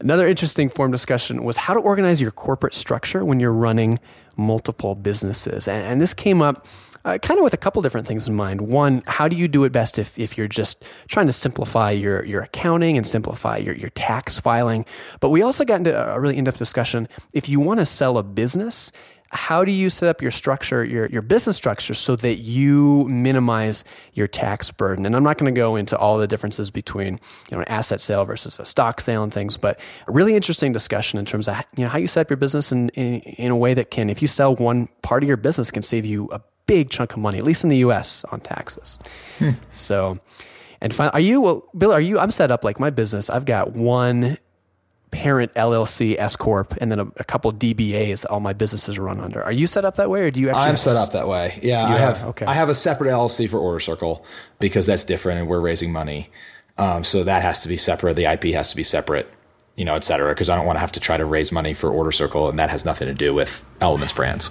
Another 0.00 0.26
interesting 0.26 0.68
forum 0.68 0.92
discussion 0.92 1.44
was 1.44 1.56
how 1.56 1.72
to 1.72 1.80
organize 1.80 2.20
your 2.20 2.30
corporate 2.32 2.74
structure 2.74 3.24
when 3.24 3.40
you're 3.40 3.52
running 3.52 3.98
multiple 4.36 4.94
businesses, 4.94 5.68
and, 5.68 5.86
and 5.86 6.00
this 6.00 6.14
came 6.14 6.42
up 6.42 6.66
uh, 7.04 7.18
kind 7.18 7.38
of 7.38 7.44
with 7.44 7.52
a 7.52 7.58
couple 7.58 7.82
different 7.82 8.06
things 8.06 8.26
in 8.26 8.34
mind. 8.34 8.62
One, 8.62 9.02
how 9.06 9.28
do 9.28 9.36
you 9.36 9.46
do 9.46 9.64
it 9.64 9.72
best 9.72 9.98
if, 9.98 10.18
if 10.18 10.38
you're 10.38 10.48
just 10.48 10.86
trying 11.06 11.26
to 11.26 11.32
simplify 11.32 11.90
your, 11.90 12.24
your 12.24 12.42
accounting 12.42 12.96
and 12.96 13.06
simplify 13.06 13.58
your, 13.58 13.74
your 13.74 13.90
tax 13.90 14.38
filing? 14.38 14.86
But 15.20 15.28
we 15.28 15.42
also 15.42 15.64
got 15.64 15.76
into 15.76 15.94
a 15.94 16.18
really 16.18 16.38
in 16.38 16.44
depth 16.44 16.56
discussion. 16.56 17.08
If 17.32 17.48
you 17.48 17.60
want 17.60 17.80
to 17.80 17.86
sell 17.86 18.16
a 18.16 18.22
business, 18.22 18.90
how 19.34 19.64
do 19.64 19.72
you 19.72 19.90
set 19.90 20.08
up 20.08 20.22
your 20.22 20.30
structure, 20.30 20.84
your, 20.84 21.06
your 21.06 21.22
business 21.22 21.56
structure, 21.56 21.92
so 21.92 22.14
that 22.16 22.36
you 22.36 23.06
minimize 23.08 23.84
your 24.12 24.28
tax 24.28 24.70
burden? 24.70 25.04
And 25.04 25.16
I'm 25.16 25.24
not 25.24 25.38
going 25.38 25.52
to 25.52 25.58
go 25.58 25.76
into 25.76 25.98
all 25.98 26.18
the 26.18 26.26
differences 26.26 26.70
between 26.70 27.14
you 27.50 27.56
know 27.56 27.58
an 27.58 27.68
asset 27.68 28.00
sale 28.00 28.24
versus 28.24 28.58
a 28.58 28.64
stock 28.64 29.00
sale 29.00 29.22
and 29.22 29.32
things, 29.32 29.56
but 29.56 29.80
a 30.06 30.12
really 30.12 30.36
interesting 30.36 30.72
discussion 30.72 31.18
in 31.18 31.24
terms 31.24 31.48
of 31.48 31.56
you 31.76 31.84
know 31.84 31.90
how 31.90 31.98
you 31.98 32.06
set 32.06 32.22
up 32.22 32.30
your 32.30 32.36
business 32.36 32.72
in, 32.72 32.88
in, 32.90 33.20
in 33.20 33.50
a 33.50 33.56
way 33.56 33.74
that 33.74 33.90
can, 33.90 34.08
if 34.08 34.22
you 34.22 34.28
sell 34.28 34.54
one 34.54 34.88
part 35.02 35.22
of 35.22 35.28
your 35.28 35.36
business, 35.36 35.70
can 35.70 35.82
save 35.82 36.04
you 36.06 36.28
a 36.30 36.40
big 36.66 36.90
chunk 36.90 37.12
of 37.12 37.18
money, 37.18 37.38
at 37.38 37.44
least 37.44 37.64
in 37.64 37.70
the 37.70 37.78
U.S. 37.78 38.24
on 38.30 38.40
taxes. 38.40 38.98
Hmm. 39.38 39.50
So, 39.72 40.18
and 40.80 40.94
finally, 40.94 41.14
are 41.14 41.20
you 41.20 41.40
well, 41.40 41.68
Bill? 41.76 41.92
Are 41.92 42.00
you? 42.00 42.18
I'm 42.18 42.30
set 42.30 42.50
up 42.50 42.64
like 42.64 42.78
my 42.78 42.90
business. 42.90 43.30
I've 43.30 43.44
got 43.44 43.72
one 43.72 44.38
parent 45.14 45.54
LLC 45.54 46.16
S 46.18 46.36
corp, 46.36 46.74
and 46.80 46.90
then 46.90 46.98
a, 46.98 47.06
a 47.16 47.24
couple 47.24 47.52
DBAs 47.52 48.22
that 48.22 48.30
all 48.30 48.40
my 48.40 48.52
businesses 48.52 48.98
run 48.98 49.20
under. 49.20 49.42
Are 49.42 49.52
you 49.52 49.66
set 49.66 49.84
up 49.84 49.96
that 49.96 50.10
way, 50.10 50.22
or 50.22 50.30
do 50.30 50.42
you? 50.42 50.48
actually 50.48 50.62
I'm 50.62 50.76
set 50.76 50.96
up 50.96 51.12
that 51.12 51.28
way. 51.28 51.58
Yeah, 51.62 51.84
I 51.84 51.96
have. 51.96 52.24
Okay. 52.24 52.44
I 52.46 52.54
have 52.54 52.68
a 52.68 52.74
separate 52.74 53.10
LLC 53.10 53.48
for 53.48 53.58
Order 53.58 53.80
Circle 53.80 54.24
because 54.58 54.86
that's 54.86 55.04
different, 55.04 55.38
and 55.40 55.48
we're 55.48 55.60
raising 55.60 55.92
money. 55.92 56.30
Um, 56.76 57.04
so 57.04 57.22
that 57.24 57.42
has 57.42 57.62
to 57.62 57.68
be 57.68 57.76
separate. 57.76 58.14
The 58.14 58.24
IP 58.24 58.44
has 58.54 58.70
to 58.70 58.76
be 58.76 58.82
separate, 58.82 59.32
you 59.76 59.84
know, 59.84 59.94
et 59.94 60.02
cetera. 60.02 60.32
Because 60.32 60.50
I 60.50 60.56
don't 60.56 60.66
want 60.66 60.76
to 60.76 60.80
have 60.80 60.92
to 60.92 61.00
try 61.00 61.16
to 61.16 61.24
raise 61.24 61.52
money 61.52 61.74
for 61.74 61.90
Order 61.90 62.12
Circle, 62.12 62.48
and 62.48 62.58
that 62.58 62.70
has 62.70 62.84
nothing 62.84 63.06
to 63.08 63.14
do 63.14 63.32
with 63.32 63.64
Elements 63.80 64.12
Brands. 64.12 64.50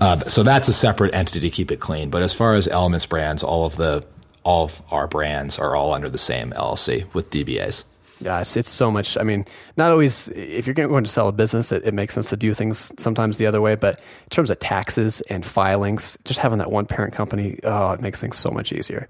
Uh, 0.00 0.18
so 0.20 0.42
that's 0.42 0.66
a 0.66 0.72
separate 0.72 1.14
entity 1.14 1.40
to 1.40 1.50
keep 1.50 1.70
it 1.70 1.78
clean. 1.78 2.10
But 2.10 2.22
as 2.22 2.34
far 2.34 2.54
as 2.54 2.66
Elements 2.66 3.06
Brands, 3.06 3.42
all 3.44 3.64
of 3.64 3.76
the 3.76 4.04
all 4.44 4.64
of 4.64 4.82
our 4.90 5.06
brands 5.06 5.58
are 5.58 5.76
all 5.76 5.92
under 5.94 6.08
the 6.08 6.18
same 6.18 6.50
LLC 6.50 7.12
with 7.14 7.30
DBAs. 7.30 7.84
Yes, 8.22 8.56
it's 8.56 8.70
so 8.70 8.90
much. 8.90 9.18
I 9.18 9.24
mean, 9.24 9.44
not 9.76 9.90
always, 9.90 10.28
if 10.28 10.66
you're 10.66 10.74
going 10.74 11.04
to 11.04 11.10
sell 11.10 11.28
a 11.28 11.32
business, 11.32 11.72
it, 11.72 11.84
it, 11.84 11.92
makes 11.92 12.14
sense 12.14 12.30
to 12.30 12.36
do 12.36 12.54
things 12.54 12.92
sometimes 12.96 13.38
the 13.38 13.46
other 13.46 13.60
way. 13.60 13.74
But 13.74 13.98
in 13.98 14.28
terms 14.30 14.50
of 14.50 14.60
taxes 14.60 15.20
and 15.22 15.44
filings, 15.44 16.16
just 16.24 16.38
having 16.38 16.58
that 16.58 16.70
one 16.70 16.86
parent 16.86 17.14
company, 17.14 17.58
oh, 17.64 17.90
it 17.92 18.00
makes 18.00 18.20
things 18.20 18.36
so 18.36 18.50
much 18.50 18.72
easier. 18.72 19.08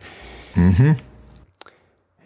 Mm-hmm. 0.54 0.92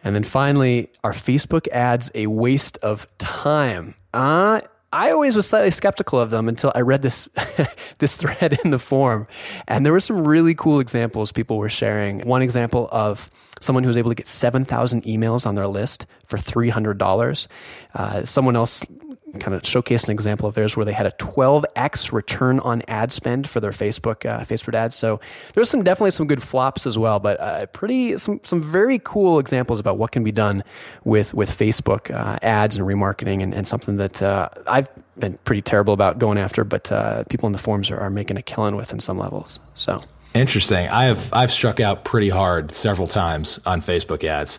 And 0.04 0.14
then 0.14 0.22
finally, 0.22 0.90
are 1.02 1.12
Facebook 1.12 1.66
ads 1.68 2.12
a 2.14 2.28
waste 2.28 2.78
of 2.78 3.06
time? 3.18 3.96
Uh, 4.14 4.60
I 4.92 5.10
always 5.10 5.34
was 5.34 5.48
slightly 5.48 5.72
skeptical 5.72 6.20
of 6.20 6.30
them 6.30 6.48
until 6.48 6.70
I 6.74 6.82
read 6.82 7.02
this 7.02 7.28
this 7.98 8.16
thread 8.16 8.60
in 8.64 8.70
the 8.70 8.78
forum, 8.78 9.26
and 9.66 9.84
there 9.84 9.92
were 9.92 10.00
some 10.00 10.26
really 10.26 10.54
cool 10.54 10.78
examples 10.78 11.32
people 11.32 11.58
were 11.58 11.68
sharing. 11.68 12.20
One 12.20 12.40
example 12.40 12.88
of 12.92 13.28
someone 13.60 13.84
who 13.84 13.88
was 13.88 13.96
able 13.96 14.10
to 14.10 14.14
get 14.14 14.28
seven 14.28 14.64
thousand 14.64 15.04
emails 15.04 15.46
on 15.46 15.54
their 15.54 15.68
list 15.68 16.06
for 16.24 16.38
three 16.38 16.68
hundred 16.68 16.98
dollars. 16.98 17.48
Uh, 17.94 18.24
someone 18.24 18.56
else 18.56 18.84
kind 19.38 19.54
of 19.54 19.62
showcased 19.62 20.04
an 20.04 20.12
example 20.12 20.48
of 20.48 20.54
theirs 20.54 20.76
where 20.76 20.84
they 20.84 20.92
had 20.92 21.06
a 21.06 21.10
12x 21.12 22.12
return 22.12 22.60
on 22.60 22.82
ad 22.88 23.12
spend 23.12 23.48
for 23.48 23.60
their 23.60 23.70
Facebook 23.70 24.24
uh, 24.26 24.40
Facebook 24.44 24.74
ads. 24.74 24.96
So 24.96 25.20
there's 25.54 25.68
some 25.68 25.82
definitely 25.82 26.10
some 26.12 26.26
good 26.26 26.42
flops 26.42 26.86
as 26.86 26.98
well, 26.98 27.18
but 27.18 27.40
uh, 27.40 27.66
pretty 27.66 28.16
some 28.18 28.40
some 28.42 28.62
very 28.62 29.00
cool 29.02 29.38
examples 29.38 29.80
about 29.80 29.98
what 29.98 30.12
can 30.12 30.24
be 30.24 30.32
done 30.32 30.64
with 31.04 31.34
with 31.34 31.50
Facebook 31.50 32.14
uh, 32.14 32.38
ads 32.42 32.76
and 32.76 32.86
remarketing, 32.86 33.42
and, 33.42 33.54
and 33.54 33.66
something 33.66 33.96
that 33.96 34.22
uh, 34.22 34.48
I've 34.66 34.88
been 35.18 35.38
pretty 35.44 35.62
terrible 35.62 35.94
about 35.94 36.18
going 36.18 36.38
after, 36.38 36.64
but 36.64 36.90
uh, 36.92 37.24
people 37.24 37.46
in 37.46 37.52
the 37.52 37.58
forums 37.58 37.90
are, 37.90 37.98
are 37.98 38.10
making 38.10 38.36
a 38.36 38.42
killing 38.42 38.76
with 38.76 38.92
in 38.92 39.00
some 39.00 39.18
levels. 39.18 39.60
So. 39.74 39.98
Interesting. 40.34 40.88
I 40.88 41.04
have 41.04 41.32
I've 41.32 41.50
struck 41.50 41.80
out 41.80 42.04
pretty 42.04 42.28
hard 42.28 42.72
several 42.72 43.08
times 43.08 43.58
on 43.64 43.80
Facebook 43.80 44.22
ads. 44.24 44.58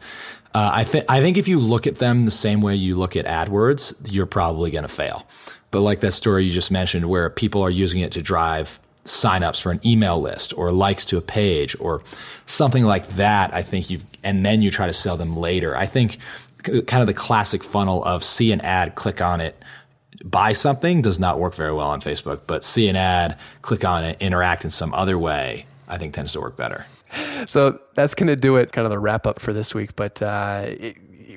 Uh, 0.53 0.71
I 0.73 0.83
think 0.83 1.05
I 1.07 1.21
think 1.21 1.37
if 1.37 1.47
you 1.47 1.59
look 1.59 1.85
at 1.85 1.97
them 1.97 2.25
the 2.25 2.31
same 2.31 2.61
way 2.61 2.75
you 2.75 2.95
look 2.95 3.15
at 3.15 3.25
AdWords, 3.25 4.11
you're 4.11 4.25
probably 4.25 4.71
going 4.71 4.83
to 4.83 4.89
fail. 4.89 5.27
But 5.69 5.81
like 5.81 5.99
that 5.99 6.13
story 6.13 6.45
you 6.45 6.51
just 6.51 6.71
mentioned, 6.71 7.09
where 7.09 7.29
people 7.29 7.61
are 7.61 7.69
using 7.69 7.99
it 7.99 8.11
to 8.13 8.21
drive 8.21 8.79
signups 9.03 9.61
for 9.61 9.71
an 9.71 9.79
email 9.85 10.19
list 10.19 10.53
or 10.57 10.71
likes 10.71 11.05
to 11.05 11.17
a 11.17 11.21
page 11.21 11.75
or 11.79 12.01
something 12.45 12.83
like 12.83 13.07
that, 13.09 13.53
I 13.53 13.61
think 13.61 13.89
you've 13.89 14.05
and 14.23 14.45
then 14.45 14.61
you 14.61 14.71
try 14.71 14.87
to 14.87 14.93
sell 14.93 15.17
them 15.17 15.37
later. 15.37 15.75
I 15.75 15.85
think 15.85 16.17
kind 16.63 17.01
of 17.01 17.07
the 17.07 17.13
classic 17.13 17.63
funnel 17.63 18.03
of 18.03 18.23
see 18.23 18.51
an 18.51 18.61
ad, 18.61 18.95
click 18.95 19.21
on 19.21 19.41
it, 19.41 19.61
buy 20.23 20.53
something 20.53 21.01
does 21.01 21.19
not 21.19 21.39
work 21.39 21.53
very 21.53 21.73
well 21.73 21.87
on 21.87 22.01
Facebook, 22.01 22.41
but 22.47 22.63
see 22.63 22.87
an 22.87 22.95
ad, 22.95 23.37
click 23.61 23.85
on 23.85 24.03
it, 24.03 24.17
interact 24.21 24.63
in 24.63 24.69
some 24.69 24.93
other 24.93 25.17
way, 25.17 25.65
I 25.87 25.97
think 25.97 26.13
tends 26.13 26.33
to 26.33 26.41
work 26.41 26.57
better 26.57 26.85
so 27.45 27.79
that's 27.95 28.15
going 28.15 28.27
to 28.27 28.35
do 28.35 28.55
it, 28.57 28.71
kind 28.71 28.85
of 28.85 28.91
the 28.91 28.99
wrap 28.99 29.25
up 29.25 29.39
for 29.39 29.53
this 29.53 29.73
week. 29.73 29.95
But 29.95 30.21
uh, 30.21 30.71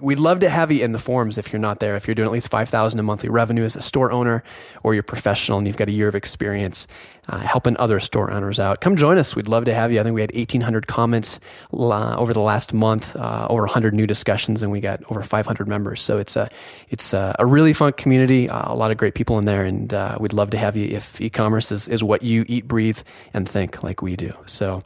we'd 0.00 0.18
love 0.18 0.40
to 0.40 0.48
have 0.48 0.70
you 0.70 0.84
in 0.84 0.92
the 0.92 0.98
forums 0.98 1.38
if 1.38 1.52
you're 1.52 1.60
not 1.60 1.80
there. 1.80 1.96
If 1.96 2.06
you're 2.06 2.14
doing 2.14 2.26
at 2.26 2.32
least 2.32 2.50
5000 2.50 2.98
a 3.00 3.02
monthly 3.02 3.28
revenue 3.28 3.64
as 3.64 3.76
a 3.76 3.80
store 3.80 4.12
owner 4.12 4.42
or 4.82 4.94
you're 4.94 5.02
professional 5.02 5.58
and 5.58 5.66
you've 5.66 5.76
got 5.76 5.88
a 5.88 5.92
year 5.92 6.08
of 6.08 6.14
experience 6.14 6.86
uh, 7.28 7.38
helping 7.38 7.76
other 7.78 7.98
store 8.00 8.30
owners 8.30 8.60
out, 8.60 8.80
come 8.80 8.96
join 8.96 9.18
us. 9.18 9.34
We'd 9.34 9.48
love 9.48 9.64
to 9.64 9.74
have 9.74 9.92
you. 9.92 10.00
I 10.00 10.02
think 10.02 10.14
we 10.14 10.20
had 10.20 10.34
1,800 10.34 10.86
comments 10.86 11.40
over 11.72 12.32
the 12.32 12.40
last 12.40 12.72
month, 12.72 13.16
uh, 13.16 13.46
over 13.50 13.62
100 13.62 13.94
new 13.94 14.06
discussions, 14.06 14.62
and 14.62 14.70
we 14.70 14.80
got 14.80 15.02
over 15.10 15.22
500 15.22 15.66
members. 15.66 16.02
So 16.02 16.18
it's 16.18 16.36
a, 16.36 16.48
it's 16.88 17.12
a, 17.12 17.34
a 17.38 17.46
really 17.46 17.72
fun 17.72 17.92
community, 17.92 18.48
uh, 18.48 18.72
a 18.72 18.76
lot 18.76 18.90
of 18.90 18.96
great 18.96 19.14
people 19.14 19.38
in 19.38 19.44
there, 19.44 19.64
and 19.64 19.92
uh, 19.92 20.16
we'd 20.20 20.32
love 20.32 20.50
to 20.50 20.58
have 20.58 20.76
you 20.76 20.86
if 20.96 21.20
e-commerce 21.20 21.72
is, 21.72 21.88
is 21.88 22.04
what 22.04 22.22
you 22.22 22.44
eat, 22.48 22.68
breathe, 22.68 22.98
and 23.34 23.48
think 23.48 23.82
like 23.82 24.02
we 24.02 24.16
do. 24.16 24.34
So 24.46 24.82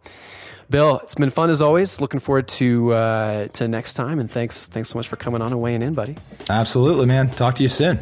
Bill, 0.70 1.00
it's 1.02 1.14
been 1.14 1.30
fun 1.30 1.50
as 1.50 1.60
always. 1.62 2.00
Looking 2.00 2.20
forward 2.20 2.48
to 2.48 2.92
uh, 2.92 3.48
to 3.48 3.68
next 3.68 3.94
time, 3.94 4.18
and 4.18 4.30
thanks 4.30 4.66
thanks 4.66 4.88
so 4.88 4.98
much 4.98 5.08
for 5.08 5.16
coming 5.16 5.42
on 5.42 5.52
and 5.52 5.60
weighing 5.60 5.82
in, 5.82 5.92
buddy. 5.92 6.16
Absolutely, 6.48 7.06
man. 7.06 7.30
Talk 7.30 7.54
to 7.56 7.62
you 7.62 7.68
soon. 7.68 7.98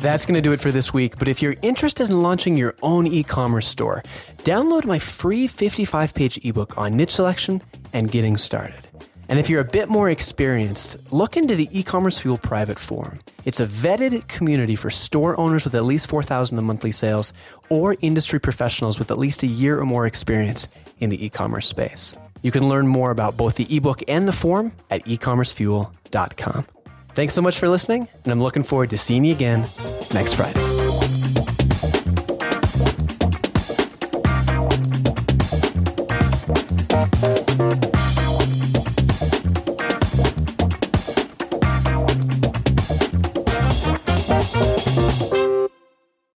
That's 0.00 0.24
going 0.24 0.34
to 0.34 0.40
do 0.40 0.52
it 0.52 0.60
for 0.60 0.72
this 0.72 0.94
week. 0.94 1.18
But 1.18 1.28
if 1.28 1.42
you're 1.42 1.56
interested 1.60 2.08
in 2.08 2.22
launching 2.22 2.56
your 2.56 2.74
own 2.82 3.06
e 3.06 3.22
commerce 3.22 3.68
store, 3.68 4.02
download 4.38 4.86
my 4.86 4.98
free 4.98 5.46
55 5.46 6.14
page 6.14 6.38
ebook 6.44 6.78
on 6.78 6.96
niche 6.96 7.10
selection 7.14 7.60
and 7.92 8.10
getting 8.10 8.36
started. 8.36 8.89
And 9.30 9.38
if 9.38 9.48
you're 9.48 9.60
a 9.60 9.64
bit 9.64 9.88
more 9.88 10.10
experienced, 10.10 10.98
look 11.12 11.36
into 11.36 11.54
the 11.54 11.68
e-commerce 11.70 12.18
fuel 12.18 12.36
private 12.36 12.80
forum. 12.80 13.20
It's 13.44 13.60
a 13.60 13.66
vetted 13.66 14.26
community 14.26 14.74
for 14.74 14.90
store 14.90 15.38
owners 15.38 15.64
with 15.64 15.76
at 15.76 15.84
least 15.84 16.08
4,000 16.08 16.58
in 16.58 16.64
monthly 16.64 16.90
sales 16.90 17.32
or 17.68 17.96
industry 18.00 18.40
professionals 18.40 18.98
with 18.98 19.12
at 19.12 19.18
least 19.18 19.44
a 19.44 19.46
year 19.46 19.78
or 19.78 19.86
more 19.86 20.04
experience 20.04 20.66
in 20.98 21.10
the 21.10 21.24
e-commerce 21.24 21.68
space. 21.68 22.16
You 22.42 22.50
can 22.50 22.68
learn 22.68 22.88
more 22.88 23.12
about 23.12 23.36
both 23.36 23.54
the 23.54 23.74
ebook 23.74 24.02
and 24.08 24.26
the 24.26 24.32
forum 24.32 24.72
at 24.90 25.04
ecommercefuel.com. 25.04 26.66
Thanks 27.14 27.34
so 27.34 27.42
much 27.42 27.56
for 27.56 27.68
listening, 27.68 28.08
and 28.24 28.32
I'm 28.32 28.42
looking 28.42 28.64
forward 28.64 28.90
to 28.90 28.98
seeing 28.98 29.24
you 29.24 29.32
again 29.32 29.68
next 30.12 30.34
Friday. 30.34 30.79